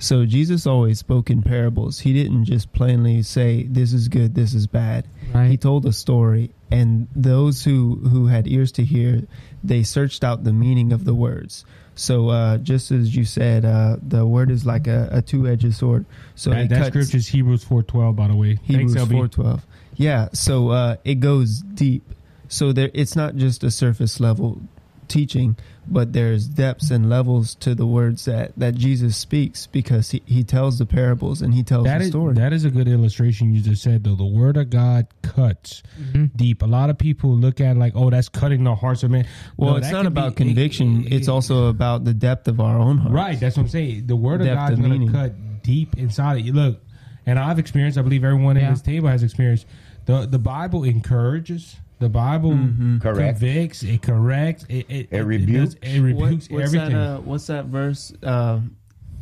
[0.00, 2.00] So Jesus always spoke in parables.
[2.00, 5.50] He didn't just plainly say, "This is good, this is bad." Right.
[5.50, 9.28] He told a story, and those who who had ears to hear,
[9.62, 11.66] they searched out the meaning of the words.
[11.94, 16.06] So uh, just as you said, uh, the word is like a, a two-edged sword.
[16.34, 18.58] So that that scripture is Hebrews four twelve, by the way.
[18.62, 19.66] Hebrews four twelve.
[19.96, 22.02] Yeah, so uh, it goes deep.
[22.48, 24.62] So there, it's not just a surface level
[25.08, 25.56] teaching,
[25.90, 30.44] but there's depths and levels to the words that, that Jesus speaks because he, he
[30.44, 32.34] tells the parables and he tells That the is story.
[32.34, 34.14] that is a good illustration you just said though.
[34.14, 36.30] The word of God cuts Mhm.
[36.36, 36.62] deep.
[36.62, 39.26] A lot of people look at it like, oh, that's cutting the hearts of men.
[39.56, 41.04] well, No, it's not about be- conviction.
[41.06, 43.14] it- it's also about the depth of our own hearts.
[43.14, 43.40] right.
[43.40, 44.06] That's what I'm saying.
[44.06, 46.52] The word of God is of going to cut deep inside of you.
[46.52, 46.80] Look,
[47.26, 47.98] and I've experienced.
[47.98, 48.68] I believe everyone Yeah.
[48.68, 49.66] at this table has experienced.
[50.06, 51.76] the The Bible encourages.
[52.00, 52.98] The Bible Mm-hmm.
[52.98, 53.38] Correct.
[53.40, 53.82] convicts.
[53.82, 54.64] It corrects.
[54.68, 55.74] It it, It rebukes.
[55.74, 56.98] does- It, rebukes What- what's everything.
[56.98, 58.12] That, uh, what's that verse?
[58.22, 58.60] Uh,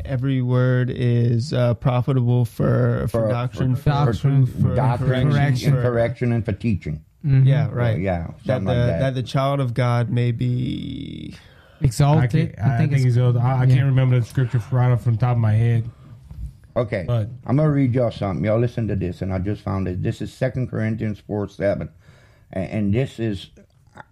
[0.05, 5.73] every word is uh, profitable for, for, For- doctrine, for- for, Doctrine, for doctrine, correction.
[5.75, 7.03] and correction, and for teaching.
[7.27, 7.47] Mhm.
[7.47, 7.99] Yeah, right.
[7.99, 9.01] Yeah, That the, like that.
[9.01, 11.35] that the child of God may be.
[11.81, 12.31] I, Exalted.
[12.57, 13.75] can't, I, think, it's, I, I yeah.
[13.75, 15.89] can't remember the scripture right off from the top of my head.
[16.77, 18.45] Okay, But- I'm gonna read y'all something.
[18.45, 20.01] Y'all listen to this, and I just found it.
[20.01, 21.89] This is Second Corinthians four seven,
[22.53, 23.51] and, this is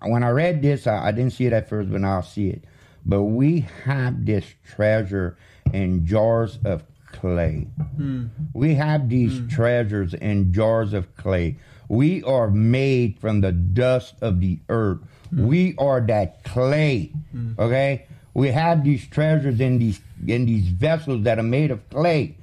[0.02, 2.48] when I read this, I, I didn't see it at first, but now I see
[2.48, 2.64] it.
[3.04, 5.36] But we have this treasure
[5.72, 7.66] in jars of clay.
[7.96, 8.26] Hmm.
[8.52, 9.48] We have these hmm.
[9.48, 11.56] treasures in jars of clay.
[11.88, 14.98] We are made from the dust of the earth.
[15.30, 15.46] Hmm.
[15.46, 17.12] We are that clay.
[17.58, 18.06] Okay?
[18.34, 22.36] We have these treasures in these in these vessels that are made of clay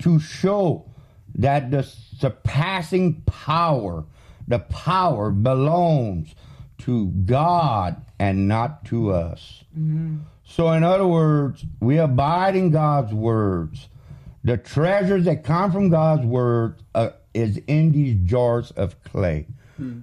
[0.00, 0.84] to show
[1.34, 4.04] that the surpassing power,
[4.48, 6.34] the power belongs
[6.78, 9.62] to God and not to us.
[10.44, 13.88] So, in other words, we abide in God's words.
[14.42, 19.46] The treasures that come from God's word uh, is in these jars of clay.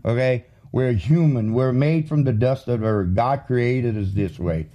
[0.06, 1.54] Okay, We're human.
[1.54, 3.16] We're made from the dust of the earth.
[3.16, 4.68] God created us this way.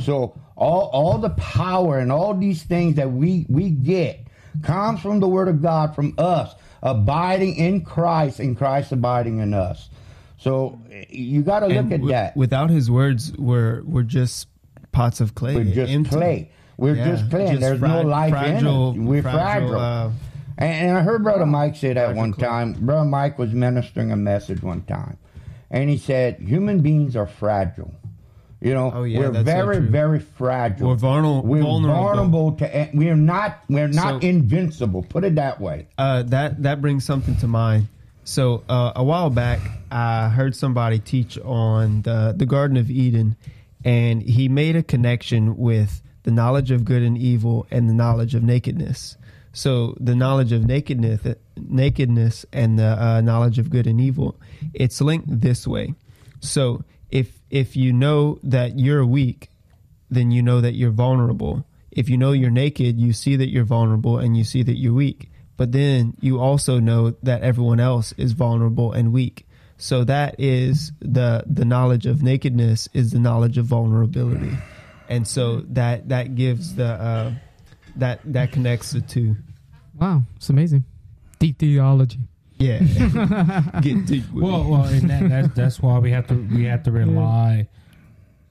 [0.00, 4.26] So all all the power and all these things that we we get
[4.62, 9.54] comes from the word of God, from us abiding in Christ and Christ abiding in
[9.54, 9.88] us.
[10.38, 12.36] So you got to look And at wi- that.
[12.36, 14.48] Without his words, we're we're just
[14.92, 15.56] pots of clay.
[15.56, 16.10] We're just empty.
[16.10, 16.50] clay.
[16.76, 17.48] We're Yeah, just clay.
[17.48, 19.04] just There's no life fragile, in it.
[19.04, 19.74] We're fragile.
[19.74, 20.10] uh,
[20.58, 22.72] And, and I heard Brother Mike say that one Fragile time.
[22.86, 25.16] Brother Mike was ministering a message one time,
[25.72, 27.92] and he said, "Human beings are fragile.
[28.60, 29.88] You know, Oh, yeah, we're that's so very, true.
[29.88, 30.88] very fragile.
[30.88, 32.02] We're vulner- We're vulnerable.
[32.02, 32.88] vulnerable to.
[32.92, 33.62] We're not.
[33.68, 35.04] We're not So- invincible.
[35.04, 35.86] Put it that way.
[35.96, 37.86] uh, that that brings something to mind.
[38.24, 39.60] So uh, a while back,
[39.92, 43.36] I heard somebody teach on the the Garden of Eden,
[43.84, 48.34] and he made a connection with the knowledge of good and evil and the knowledge
[48.34, 49.16] of nakedness.
[49.52, 51.20] So the knowledge of nakedness,
[51.56, 54.38] nakedness, and the uh, knowledge of good and evil,
[54.74, 55.94] it's linked this way.
[56.40, 59.50] So if if you know that you're weak,
[60.10, 61.66] then you know that you're vulnerable.
[61.90, 64.94] If you know you're naked, you see that you're vulnerable and you see that you're
[64.94, 65.30] weak.
[65.56, 69.46] But then you also know that everyone else is vulnerable and weak.
[69.76, 74.56] So that is the the knowledge of nakedness is the knowledge of vulnerability.
[75.08, 77.32] And so that that gives the uh,
[77.96, 79.36] that that connects the two.
[79.98, 80.84] Wow, it's amazing.
[81.38, 82.18] Deep theology.
[82.58, 82.78] Yeah.
[83.82, 84.68] Get deep with Well, it.
[84.68, 87.68] well, and that, that's that's why we have to we have to rely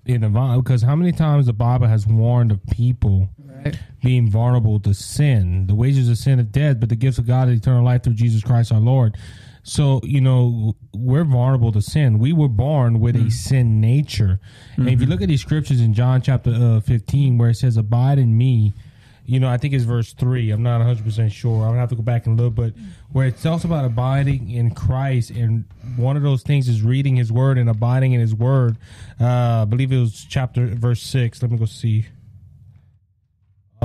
[0.06, 3.30] in the Bible because how many times the Bible has warned of people
[3.65, 3.80] Right.
[4.04, 5.65] being vulnerable to sin.
[5.65, 8.13] The wages of sin is death, but the gifts of God is eternal life through
[8.13, 9.17] Jesus Christ our Lord.
[9.63, 12.20] So, you know, we're vulnerable to sin.
[12.20, 14.39] We were born with a sin nature.
[14.76, 17.78] And if you look at these scriptures in John chapter uh, 15, where it says,
[17.78, 18.74] Abide in me,
[19.27, 20.51] you know, I think it's verse 3.
[20.51, 21.55] I'm not 100% sure.
[21.55, 22.55] I'm going to have to go back and look.
[22.55, 22.73] But
[23.11, 25.65] where it talks about abiding in Christ, and
[25.97, 28.77] one of those things is reading his word and abiding in his word.
[29.19, 31.41] Uh, I believe it was chapter, verse 6.
[31.41, 32.05] Let me go see.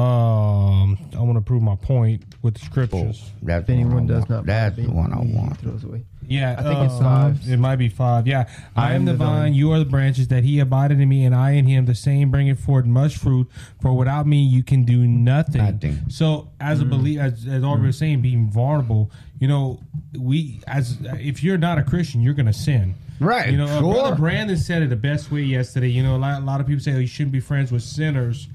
[0.02, 3.30] Um, I want to prove my point with the scriptures.
[3.42, 4.30] That's if anyone the one I does want.
[4.30, 5.58] not That's the one I he want.
[5.58, 6.04] throws away.
[6.26, 7.50] Yeah, I think it's uh, five.
[7.50, 8.26] It might be five.
[8.26, 10.28] Yeah, I, I am the vine, you are the branches.
[10.28, 11.86] That he abided in me, and I in him.
[11.86, 13.48] The same bringeth forth much fruit.
[13.80, 15.62] For without me, you can do nothing.
[15.62, 15.98] Nothing.
[16.08, 19.10] So, as a believer, as, as Aubrey was saying, being vulnerable,
[19.40, 19.80] you know,
[20.18, 22.94] we as if you're not a Christian, you're going to sin.
[23.20, 23.92] Right, You know, uh, sure.
[23.94, 25.88] Brother Brandon said it the best way yesterday.
[25.88, 27.82] You know, a lot, a lot of people say oh, you shouldn't be friends with
[27.82, 28.48] sinners.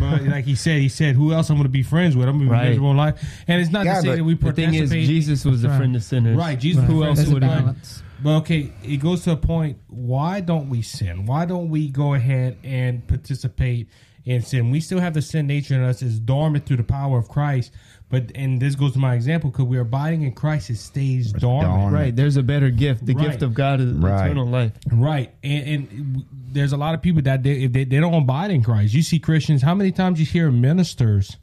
[0.00, 2.28] But like he said, he said, "Who else I'm going to be friends with?
[2.28, 2.68] I'm going to be Right.
[2.68, 4.80] miserable in life." And it's not Yeah, to say that we participate.
[4.80, 5.76] The thing is, Jesus was a Right.
[5.78, 6.36] friend of sinners.
[6.36, 7.64] Right, Jesus Who else would have?
[7.64, 8.02] balance.
[8.22, 9.78] but okay, it goes to a point.
[9.88, 11.26] Why don't we sin?
[11.26, 13.88] Why don't we go ahead and participate
[14.24, 14.70] in sin?
[14.70, 16.02] We still have the sin nature in us.
[16.02, 17.72] It's dormant through the power of Christ.
[18.08, 20.70] But and this goes to my example because we're abiding in Christ.
[20.70, 21.72] It stays dormant.
[21.72, 21.92] dormant.
[21.92, 22.16] Right.
[22.16, 23.04] There's a better gift.
[23.04, 23.26] The Right.
[23.26, 24.26] gift of God is Right.
[24.26, 24.72] eternal life.
[24.92, 28.50] Right, and, and there's a lot of people that they, if they, they don't abide
[28.50, 28.94] in Christ.
[28.94, 29.62] You see Christians.
[29.62, 31.36] How many times you hear ministers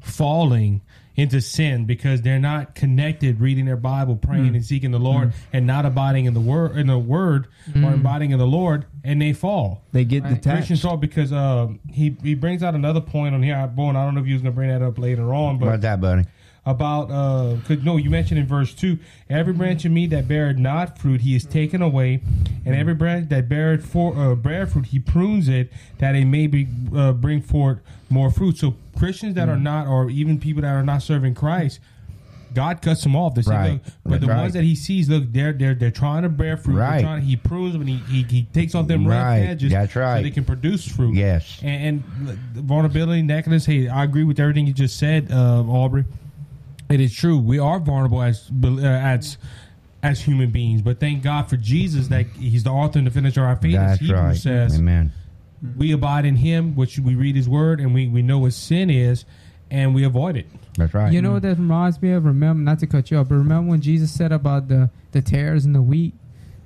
[0.00, 0.82] falling
[1.16, 4.56] into sin because they're not connected, reading their Bible, praying mm.
[4.56, 5.34] and seeking the Lord, mm.
[5.52, 7.94] and not abiding in the word in the Word or mm.
[7.94, 9.82] abiding in the Lord, and they fall.
[9.92, 10.34] They get Right.
[10.34, 10.66] detached.
[10.68, 13.66] Christian fall because um, he he brings out another point on here.
[13.68, 15.66] Boy, and I don't know if you was gonna bring that up later on, but
[15.66, 16.24] About that, buddy.
[16.66, 18.98] about uh cause no you mentioned in verse 2
[19.30, 22.20] every branch of me that beareth not fruit he is taken away
[22.66, 26.46] and every branch that beareth for uh, bear fruit he prunes it that it may
[26.46, 27.78] be uh, bring forth
[28.10, 31.80] more fruit so christians that are not or even people that are not serving christ
[32.54, 33.34] God cuts them off.
[33.34, 33.72] They say, Right.
[33.72, 34.38] look, but the right.
[34.42, 36.76] ones that He sees, look, they're they're they're trying to bear fruit.
[36.76, 37.00] Right.
[37.02, 39.38] trying- he prunes them and he, he he takes off them rough Right.
[39.40, 39.72] edges.
[39.72, 41.14] That's So they can produce fruit.
[41.14, 41.60] Yes.
[41.62, 43.66] And, and the vulnerability, nakedness.
[43.66, 46.04] Hey, I agree with everything you just said, uh, Aubrey.
[46.88, 47.38] It is true.
[47.38, 49.38] We are vulnerable as uh, as
[50.02, 53.42] as human beings, but thank God for Jesus that He's the author and the finisher
[53.42, 53.74] of our faith.
[53.76, 54.36] That's Hebrews right.
[54.36, 55.12] says, Amen.
[55.76, 58.88] we abide in Him, which we read His Word, and we we know what sin
[58.90, 59.24] is,
[59.70, 60.46] and we avoid it.
[60.76, 61.12] That's right.
[61.12, 62.24] You know what that reminds me of?
[62.24, 65.64] Remember, not to cut you off, but remember when Jesus said about the the tares
[65.64, 66.14] and the wheat,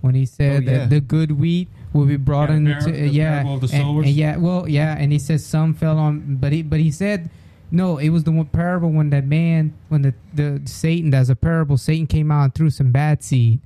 [0.01, 0.79] when he said Oh, yeah.
[0.79, 3.83] that the good wheat will be brought Yeah, in, par- to, yeah, parable the and-
[3.85, 4.07] sowers.
[4.07, 7.31] and yeah, well, yeah, and he said some fell on, but he but he said.
[7.71, 11.35] No, it was the one parable when that man, when the, the Satan, as a
[11.35, 13.59] parable, Satan came out and threw some bad seed.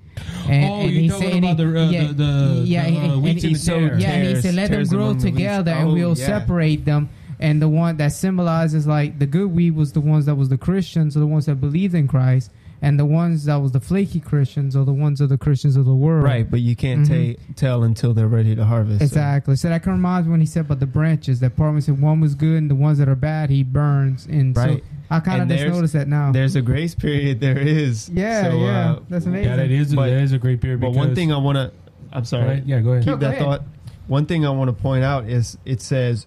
[0.49, 3.25] And, Oh, you're talking about the, uh, the- the- yeah, the, uh, and- and and
[3.25, 4.01] the he- tares.
[4.03, 5.37] Yeah, and he said, let them grow among the wheats.
[5.37, 6.27] together, and Oh, we'll yeah.
[6.27, 7.11] separate them.
[7.41, 10.59] And the one that symbolizes like the good wheat was the ones that was the
[10.59, 12.51] Christians, or the ones that believed in Christ,
[12.83, 15.85] and the ones that was the flaky Christians, or the ones of the Christians of
[15.85, 16.25] the world.
[16.25, 17.37] Right, but you can't Mhm.
[17.37, 19.03] ta- tell until they're ready to harvest.
[19.03, 19.57] Exactly.
[19.57, 21.41] So that kind of reminds me when he said about the branches.
[21.41, 23.63] That part when he said one was good and the ones that are bad he
[23.63, 24.27] burns.
[24.31, 24.79] And Right.
[24.79, 26.33] so I kind of just noticed that now.
[26.33, 27.41] There's a grace period.
[27.41, 28.09] There is.
[28.13, 29.49] Yeah, So, yeah, uh, that's amazing.
[29.51, 30.81] Yeah, that is But- that is a great period.
[30.81, 31.71] But one thing I want to
[32.13, 32.45] I'm sorry.
[32.51, 32.63] ahead.
[32.67, 33.03] Yeah, go ahead.
[33.05, 33.43] keep No, go that ahead.
[33.43, 33.63] thought.
[34.07, 36.27] One thing I want to point out is it says,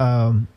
[0.00, 0.48] um,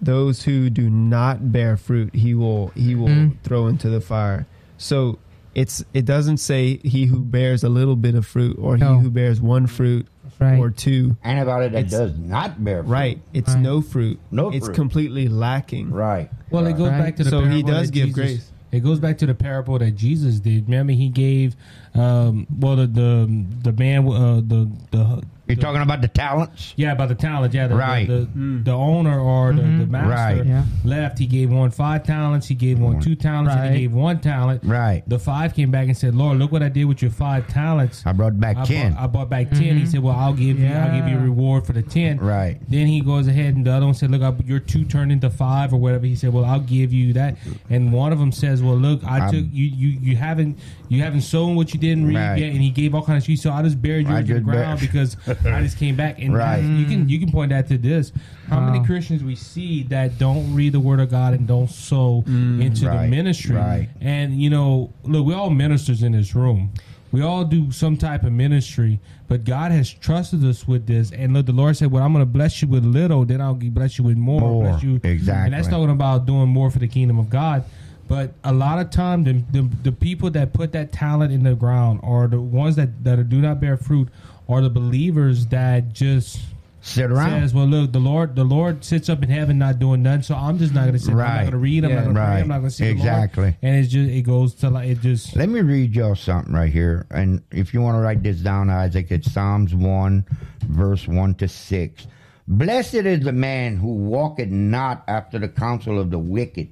[0.00, 3.36] "Those who do not bear fruit, he will he will Mm.
[3.42, 5.18] throw into the fire." So
[5.54, 8.96] it's it doesn't say he who bears a little bit of fruit or No.
[8.96, 10.06] he who bears one fruit
[10.38, 10.58] Right.
[10.58, 11.16] or two.
[11.24, 12.92] Anybody that It's- does not bear fruit.
[12.92, 13.60] Right, it's Right.
[13.62, 14.20] no fruit.
[14.30, 14.74] No it's fruit.
[14.74, 15.90] completely lacking.
[15.90, 16.30] Right.
[16.50, 16.98] Well, it goes Right.
[17.00, 18.52] back to the So he does that give Jesus- grace.
[18.70, 20.66] It goes back to the parable that Jesus did.
[20.68, 21.56] Remember, he gave,
[21.94, 26.74] um, well, the the the man, uh, the the You're talking about the talents?
[26.76, 27.54] yeah, about the talents.
[27.54, 28.06] yeah, the, Right.
[28.06, 29.90] The, the, the owner or the, the mm-hmm.
[29.90, 30.46] master Right.
[30.46, 30.64] Yeah.
[30.84, 31.18] left.
[31.18, 32.46] He gave one five talents.
[32.46, 33.54] He gave one two talents.
[33.54, 34.62] And he gave one talent.
[34.64, 35.02] Right.
[35.06, 38.02] The five came back and said, "Lord, look what I did with your five talents."
[38.06, 38.92] I brought back I 10.
[38.92, 39.84] Bought, I brought back 10 He mm-hmm.
[39.86, 42.58] said, "Well, I'll give you, I'll give you a reward for the 10 Right.
[42.68, 45.30] Then he goes ahead and the other one said, "Look, I, your two turned into
[45.30, 47.36] five or whatever." He said, "Well, I'll give you that."
[47.70, 50.58] And one of them says, "Well, look, I I'm- took you, you, you haven't,
[50.88, 52.38] you haven't sown what you didn't reap Right.
[52.38, 54.26] yet." And he gave all kinds of sheets, so I just buried I yours in
[54.26, 56.18] the just bur- ground because I just came back.
[56.20, 56.58] And Right.
[56.62, 58.12] you can you can point that to this:
[58.48, 62.22] how many Christians we see that don't read the Word of God and don't sow
[62.22, 63.88] mm, into the ministry, right.
[64.00, 66.70] and you know, look, we're all ministers in this room.
[67.10, 71.10] We all do some type of ministry, but God has trusted us with this.
[71.10, 73.54] And look, the Lord said, "Well, I'm going to bless you with little, then I'll
[73.54, 75.00] bless you with more." More, Bless you.
[75.02, 75.44] exactly.
[75.46, 77.64] And that's talking about doing more for the kingdom of God.
[78.08, 81.54] But a lot of time, the, the the people that put that talent in the
[81.54, 84.08] ground, are the ones that that do not bear fruit,
[84.48, 86.40] are the believers that just
[86.80, 87.42] Sit around.
[87.42, 90.22] says, "Well, look, the Lord, the Lord sits up in heaven, not doing nothing.
[90.22, 91.12] So I'm just not going to sit.
[91.12, 91.28] Around.
[91.30, 91.84] I'm not going to read.
[91.84, 91.96] I'm Yeah.
[91.96, 92.20] not going to.
[92.20, 92.40] Right.
[92.40, 93.56] I'm not going to see the Lord." Exactly.
[93.62, 96.72] And it's just it goes to like it just Let me read y'all something right
[96.72, 97.06] here.
[97.10, 100.24] And if you want to write this down, Isaac, it's Psalms 1,
[100.68, 102.06] verse 1 to 6.
[102.46, 106.68] Blessed is the man who walketh not after the counsel of the wicked,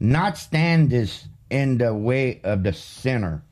[0.00, 3.42] not standeth in the way of the sinner,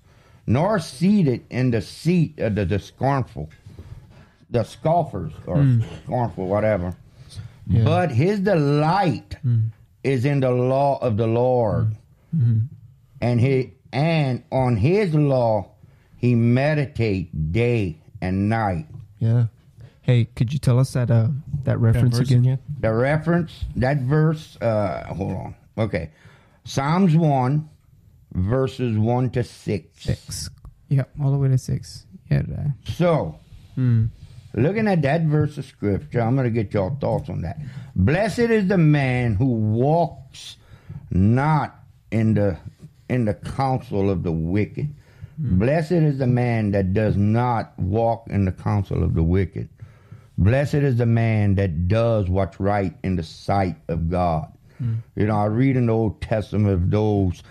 [0.46, 3.50] nor seated in the seat of the, the scornful,
[4.50, 5.66] the scoffers, or
[6.04, 6.94] scornful, whatever.
[7.66, 7.84] Yeah.
[7.84, 9.36] But his delight
[10.04, 11.96] is in the law of the Lord
[13.20, 15.70] and he and on his law
[16.16, 18.86] he meditate day and night.
[19.18, 19.46] Yeah.
[20.02, 21.28] Hey, could you tell us that uh,
[21.64, 22.40] that reference verse again?
[22.40, 22.58] again?
[22.80, 24.56] The reference that verse.
[24.60, 25.54] Uh, hold on.
[25.78, 26.10] Okay,
[26.64, 27.68] Psalms one,
[28.36, 30.04] verses one to six.
[30.04, 30.50] Six.
[30.88, 32.06] Yep, all the way to six.
[32.30, 32.42] Yeah.
[32.46, 32.74] that.
[32.84, 33.38] So,
[33.74, 34.06] hmm.
[34.54, 37.58] looking at that verse of scripture, I'm going to get your thoughts on that.
[37.94, 40.56] Blessed is the man who walks
[41.10, 42.58] not in the
[43.08, 44.94] in the counsel of the wicked.
[45.40, 45.58] Hmm.
[45.58, 49.68] Blessed is the man that does not walk in the counsel of the wicked.
[50.38, 54.52] Blessed is the man that does what's right in the sight of God.
[54.78, 54.96] Hmm.
[55.14, 57.42] You know, I read in the Old Testament of those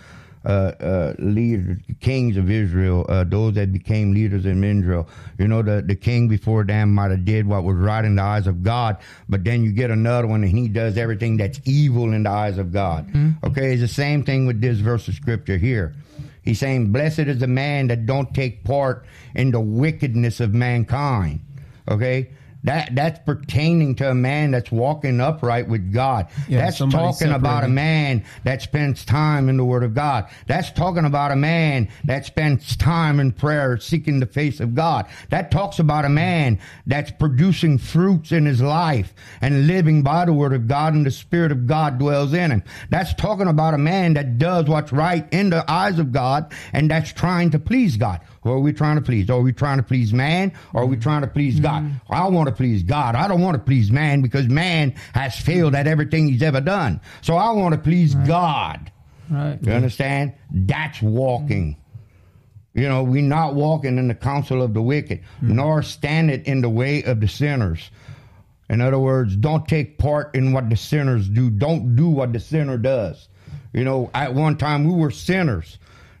[0.46, 5.08] uh, uh, leaders, kings of Israel, uh, those that became leaders in Israel.
[5.38, 8.22] You know, the, the king before them might have did what was right in the
[8.22, 8.96] eyes of God,
[9.28, 12.58] but then you get another one and he does everything that's evil in the eyes
[12.58, 13.08] of God.
[13.42, 15.94] Okay, it's the same thing with this verse of scripture here.
[16.42, 19.04] He's saying, "Blessed is the man that don't take part
[19.34, 21.40] in the wickedness of mankind."
[21.88, 22.28] Okay,
[22.66, 26.28] that that's pertaining to a man that's walking upright with God.
[26.48, 30.28] Yeah, that's talking about a man that spends time in the Word of God.
[30.46, 35.06] That's talking about a man that spends time in prayer, seeking the face of God.
[35.30, 40.32] That talks about a man that's producing fruits in his life and living by the
[40.32, 42.62] Word of God, and the Spirit of God dwells in him.
[42.90, 46.90] That's talking about a man that does what's right in the eyes of God and
[46.90, 48.20] that's trying to please God.
[48.46, 49.28] Who are we trying to please?
[49.28, 51.02] Are we trying to please man or are we mm.
[51.02, 51.82] trying to please God?
[51.82, 52.00] Mm.
[52.08, 53.16] I want to please God.
[53.16, 57.00] I don't want to please man because man has failed at everything he's ever done.
[57.22, 58.92] So I want to please God.
[59.28, 59.58] Right.
[59.60, 60.34] You understand?
[60.52, 61.74] That's walking.
[61.74, 62.80] Mm.
[62.80, 66.60] You know, we're not walking in the counsel of the wicked, nor stand it in
[66.60, 67.90] the way of the sinners.
[68.70, 71.50] In other words, don't take part in what the sinners do.
[71.50, 73.28] Don't do what the sinner does.
[73.72, 75.78] You know, at one time we were sinners.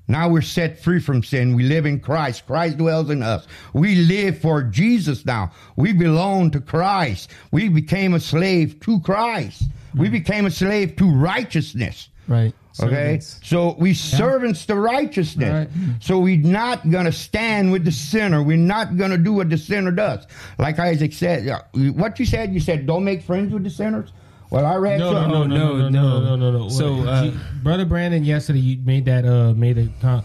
[0.08, 1.54] Now we're set free from sin.
[1.54, 2.46] We live in Christ.
[2.46, 3.46] Christ dwells in us.
[3.72, 5.52] We live for Jesus now.
[5.76, 7.30] We belong to Christ.
[7.50, 9.64] We became a slave to Christ.
[9.96, 12.10] We became a slave to righteousness.
[12.28, 12.54] Right.
[12.78, 13.40] Okay, Servants.
[13.42, 15.66] so we servants to righteousness.
[15.66, 15.96] Right.
[16.00, 18.42] So we're not gonna stand with the sinner.
[18.42, 20.26] We're not gonna do what the sinner does.
[20.58, 24.12] Like Isaac said, uh, what you said, you said, don't make friends with the sinners.
[24.50, 26.68] Well, I read No, no, no, no, no, no, no, no, no, no.
[26.68, 29.88] So, Well, uh, G- brother Brandon, yesterday you made that uh made a.
[30.00, 30.22] con-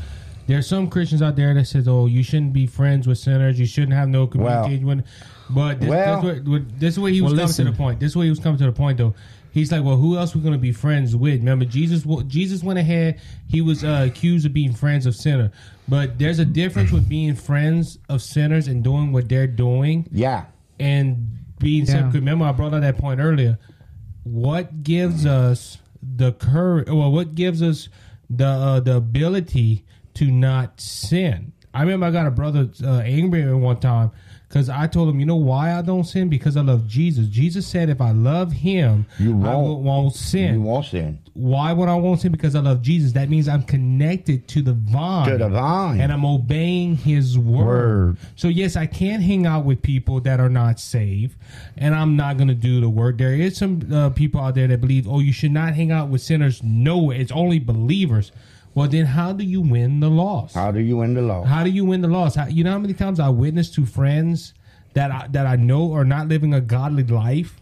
[0.47, 3.59] There's some Christians out there that says, "Oh, you shouldn't be friends with sinners.
[3.59, 5.05] You shouldn't have no communication." with
[5.49, 7.65] But this, Well- this, way, this is where he was Well, coming listen.
[7.65, 7.99] to the point.
[7.99, 9.13] This is where he was coming to the point, though.
[9.53, 11.39] He's like, well, who else we going to be friends with?
[11.39, 12.05] Remember, Jesus.
[12.05, 13.19] wa- Jesus went ahead.
[13.49, 15.51] He was uh, accused of being friends of sinner.
[15.89, 20.45] But there's a difference with being friends of sinners and doing what they're doing Yeah.
[20.79, 21.91] and being Yeah.
[21.95, 22.13] separate.
[22.13, 23.59] Remember, I brought up that point earlier.
[24.23, 26.87] What gives us the courage?
[26.87, 27.89] Well, what gives us
[28.29, 31.53] the uh, the ability to not sin?
[31.73, 34.11] I remember I got a brother uh, angry at one time
[34.51, 36.27] because I told him, you know why I don't sin?
[36.27, 37.27] Because I love Jesus.
[37.27, 39.63] Jesus said, if I love Him, You I won't.
[39.63, 40.55] won't, won't sin.
[40.55, 41.19] You won't sin.
[41.33, 42.33] Why would I won't sin?
[42.33, 43.13] Because I love Jesus.
[43.13, 45.29] That means I'm connected to the vine.
[45.29, 46.01] To the vine.
[46.01, 47.65] And I'm obeying his word.
[47.65, 48.17] Word.
[48.35, 51.37] So yes, I can't hang out with people that are not saved,
[51.77, 53.17] and I'm not going to do the work.
[53.17, 56.09] There is some uh, people out there that believe, oh, you should not hang out
[56.09, 56.61] with sinners.
[56.61, 58.33] No, it's only believers.
[58.73, 60.53] Well, then how do you win the loss?
[60.53, 61.47] How do you win the loss?
[61.47, 62.35] How do you win the loss?
[62.35, 64.53] How, you know how many times I witnessed to friends
[64.93, 67.59] that I, that I know are not living a godly life,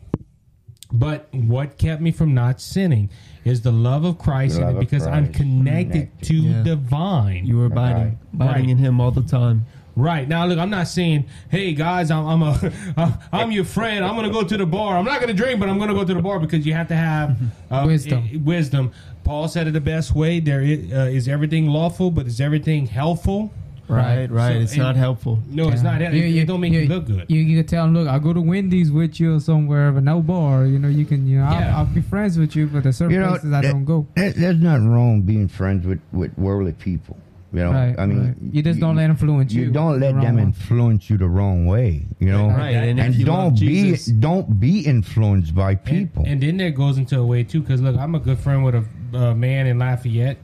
[0.91, 3.09] but what kept me from not sinning
[3.43, 6.27] is the love of Christ, The in love it of because I'm connected Connected.
[6.27, 6.61] to Yeah.
[6.63, 7.45] the vine.
[7.45, 8.17] You were abiding, Right.
[8.33, 8.69] abiding Right.
[8.71, 9.65] in Him all the time.
[9.95, 14.05] Right now, look, I'm not saying, "Hey guys, I'm I'm a I'm your friend.
[14.05, 14.97] I'm gonna go to the bar.
[14.97, 16.95] I'm not gonna drink, but I'm gonna go to the bar because you have to
[16.95, 17.37] have
[17.69, 18.29] uh, Wisdom.
[18.33, 18.91] i- wisdom.
[19.23, 20.39] Paul said it the best way.
[20.39, 23.51] There is, uh, is everything lawful, but is everything helpful?
[23.87, 24.53] Right, right.
[24.53, 25.39] So- it's and- not helpful.
[25.49, 26.01] No, it's not.
[26.01, 27.25] It, it don't make you look good.
[27.27, 30.03] You, you can tell them, look, I'll go to Wendy's with you or somewhere, but
[30.03, 30.65] no bar.
[30.65, 31.71] You know, you can, you know, Yeah.
[31.71, 34.05] I'll, I'll be friends with you, but there's certain You know, places I don't go.
[34.15, 37.17] There- There's nothing wrong being friends with, with worldly people.
[37.51, 38.35] You know, Right, I mean, right.
[38.53, 40.41] You just don't let them influence you You don't let wrong them way.
[40.43, 42.05] influence you the wrong way.
[42.19, 46.25] You know, Right, and and don't be Jesus- don't be influenced by people.
[46.27, 48.75] And, then there goes into a way too, because look, I'm a good friend with
[48.75, 48.85] a
[49.17, 50.37] uh, man in Lafayette,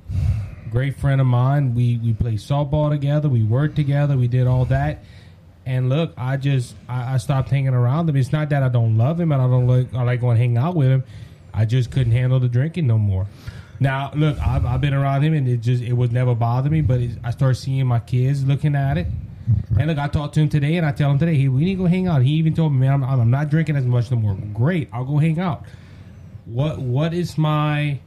[0.72, 1.76] great friend of mine.
[1.76, 5.04] We we played softball together, we worked together, we did all that.
[5.68, 8.16] And look, I just I, I stopped hanging around him.
[8.16, 10.42] It's not that I don't love him and I don't like I like going to
[10.42, 11.04] hang out with him.
[11.54, 13.28] I just couldn't handle the drinking no more.
[13.80, 16.82] Now, look, I've, I've been around him and it just it was never bothered me.
[16.82, 19.08] But I started seeing my kids looking at it.
[19.08, 19.80] Mm-hmm.
[19.80, 21.76] And look, I talked to him today, and I tell him today, hey, we need
[21.76, 22.22] to go hang out.
[22.24, 24.36] He even told me, man, I'm, I'm not drinking as much no more.
[24.54, 25.66] Great, I'll go hang out.
[26.46, 28.00] What what is my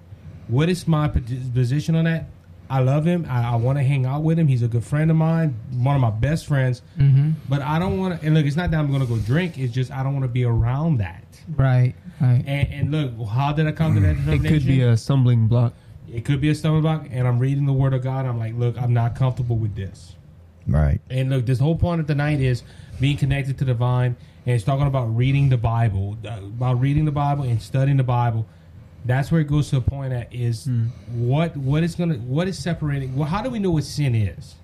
[0.49, 2.27] what is my position on that?
[2.71, 3.27] I love him.
[3.29, 4.47] I, I want to hang out with him.
[4.47, 6.83] He's a good friend of mine, one of my best friends.
[6.99, 7.31] Mm-hmm.
[7.49, 8.27] But I don't want to.
[8.27, 9.59] And look, it's not that I'm going to go drink.
[9.59, 11.25] It's just I don't want to be around that.
[11.57, 12.45] Right, right.
[12.47, 15.73] And, and look, how did I come to that It could be a stumbling block.
[16.13, 17.07] it could be a stumbling block.
[17.11, 18.27] And I'm reading the Word of God.
[18.27, 20.15] I'm like, look, I'm not comfortable with this.
[20.67, 21.01] right.
[21.09, 22.63] And look, this whole point of the night is
[23.01, 27.05] being connected to the vine, and it's talking about reading the Bible, uh, about reading
[27.07, 28.47] the Bible and studying the Bible.
[29.09, 30.69] That's where it goes to a point at is
[31.15, 33.17] what what is gonna what is separating.
[33.17, 34.55] Well, how do we know what sin is?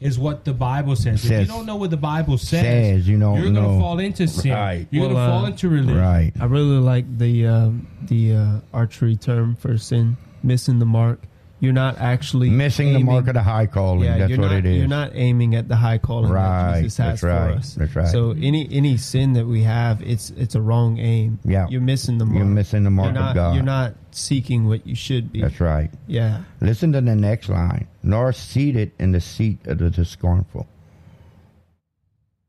[0.00, 1.24] Is what the Bible says.
[1.24, 3.78] if you don't know what the Bible says, says, you don't you're gonna know.
[3.78, 4.52] fall into sin.
[4.52, 4.86] Right.
[4.90, 5.98] You're Well, gonna fall uh, into religion.
[6.00, 6.32] Right.
[6.40, 11.20] I really like the um, the uh, archery term for sin, missing the mark.
[11.58, 14.04] You're not actually Missing the mark of the high calling.
[14.04, 14.76] Yeah, that's what not, it is.
[14.76, 17.74] You're not aiming at the high calling Right, that Jesus has that's right, for us.
[17.74, 18.08] that's right.
[18.08, 21.38] So any any sin that we have, it's it's a wrong aim.
[21.44, 21.66] Yeah.
[21.70, 22.36] you're missing the mark.
[22.36, 23.54] You're missing the mark You're of not, God.
[23.54, 25.40] You're not seeking what you should be.
[25.40, 25.90] That's right.
[26.06, 27.88] Yeah, Listen to the next line.
[28.02, 30.68] Nor seated in the seat of the, the scornful.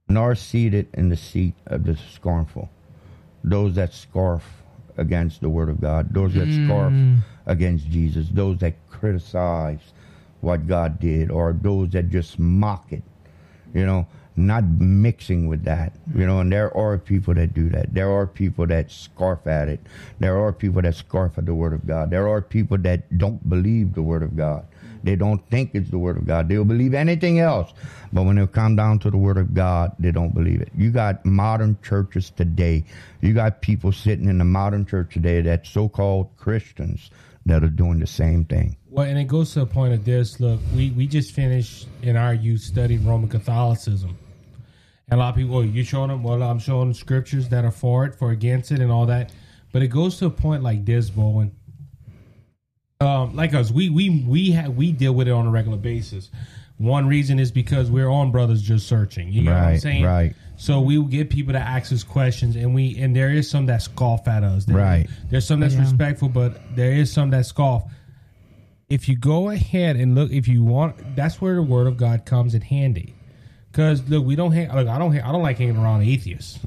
[0.10, 2.70] Nor seated in the seat of the scornful.
[3.44, 4.44] Those that scoff
[4.98, 6.14] against the word of God.
[6.14, 7.20] Those that scoff mm.
[7.46, 8.28] against Jesus.
[8.30, 9.80] Those that criticize
[10.42, 11.32] what God did.
[11.32, 13.04] Or those that just mock it.
[13.74, 15.94] You know, not mixing with that.
[16.16, 17.94] You know, and there are people that do that.
[17.94, 19.80] There are people that scarf at it.
[20.20, 22.10] There are people that scarf at the word of God.
[22.10, 24.66] There are people that don't believe the word of God.
[25.04, 26.50] They don't think it's the word of God.
[26.50, 27.72] They'll believe anything else.
[28.12, 30.72] But when it come down to the word of God, they don't believe it.
[30.76, 32.84] You got modern churches today.
[33.22, 37.10] You got people sitting in the modern church today that so-called Christians
[37.46, 38.76] that are doing the same thing.
[38.98, 40.40] Well, and it goes to the point of this.
[40.40, 44.18] Look, we, we just finished in our youth studying Roman Catholicism.
[45.10, 46.24] And a lot of people, oh, you showing them?
[46.24, 49.32] Well, I'm showing them scriptures that are for it, for against it, and all that.
[49.72, 51.52] But it goes to a point like this, Bowen.
[53.00, 56.32] Um, like us, we we we ha- we deal with it on a regular basis.
[56.80, 59.32] One reason is because we're on Brothers Just Searching.
[59.32, 60.04] You know what I'm saying?
[60.04, 60.36] right.
[60.58, 63.68] So we will get people to ask us questions, and we and there is some
[63.68, 64.66] that scoff at us.
[64.66, 65.08] There- Right.
[65.30, 65.82] There's some that's Yeah.
[65.82, 67.84] respectful, but there is some that scoff
[68.90, 72.26] if you go ahead and look, if you want, that's where the word of God
[72.26, 73.14] comes in handy.
[73.72, 74.74] Because look, we don't hang.
[74.74, 75.12] Look, I don't.
[75.12, 76.60] hang- I don't like hanging around atheists.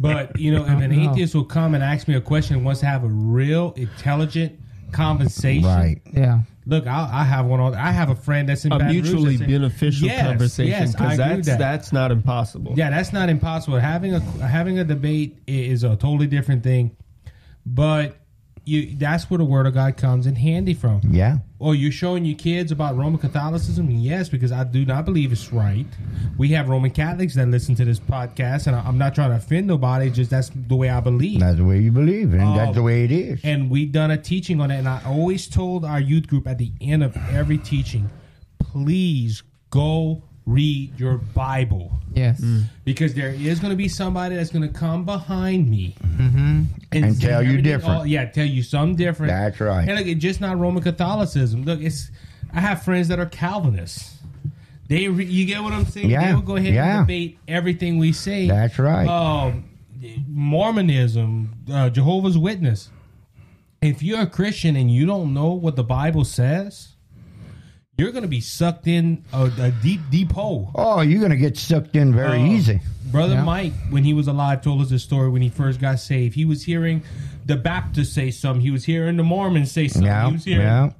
[0.00, 1.10] But you know, if an No.
[1.12, 4.58] atheist will come and ask me a question and wants to have a real intelligent
[4.92, 5.64] conversation.
[5.64, 6.00] Right.
[6.12, 6.40] Yeah.
[6.64, 7.60] Look, I, I have one.
[7.60, 10.70] On, I have a friend that's in A Baton mutually that's in- beneficial Yes, conversation
[10.70, 11.58] yes, I because agree that's that.
[11.58, 12.74] that's not impossible.
[12.76, 13.78] Yeah, that's not impossible.
[13.78, 16.96] Having a having a debate is a totally different thing,
[17.66, 18.16] but
[18.64, 21.00] you that's where the word of God comes in handy from.
[21.08, 21.38] Yeah.
[21.60, 23.90] Oh, you're showing your kids about Roman Catholicism?
[23.90, 25.86] Yes, because I do not believe it's right.
[26.36, 29.36] We have Roman Catholics that listen to this podcast, and I- I'm not trying to
[29.36, 30.10] offend nobody.
[30.10, 31.40] Just that's the way I believe.
[31.40, 32.54] That's the way you believe, and Oh.
[32.56, 33.40] that's um, the way it is.
[33.44, 36.58] and we've done a teaching on it and i always told our youth group at
[36.58, 38.10] the end of every teaching
[38.58, 42.42] please go read your bible Yes.
[42.84, 46.62] because there is going to be somebody that's going to come behind me Mm-hmm.
[46.92, 47.98] And say tell you different.
[48.00, 49.88] all- yeah tell you something different That's right.
[49.88, 52.10] and look it's just not roman catholicism look it's
[52.52, 54.18] i have friends that are calvinists
[54.88, 56.98] they re, you get what i'm saying Yeah, they will go ahead yeah.
[56.98, 59.06] and debate everything we say That's right.
[59.08, 59.64] um,
[60.28, 62.90] Mormonism, uh, Jehovah's Witness.
[63.80, 66.91] If you're a Christian and you don't know what the Bible says,
[68.02, 70.70] you're going to be sucked in a, a deep, deep hole.
[70.74, 72.44] oh, you're gonna get sucked in very Oh.
[72.46, 72.80] easy.
[73.12, 73.44] Brother Yeah.
[73.44, 76.34] Mike, when he was alive, told us this story when he first got saved.
[76.34, 77.02] He was hearing
[77.46, 78.60] the Baptists say something.
[78.60, 80.06] He was hearing the Mormons say something.
[80.06, 80.26] Yeah.
[80.28, 80.90] He was hearing Yeah.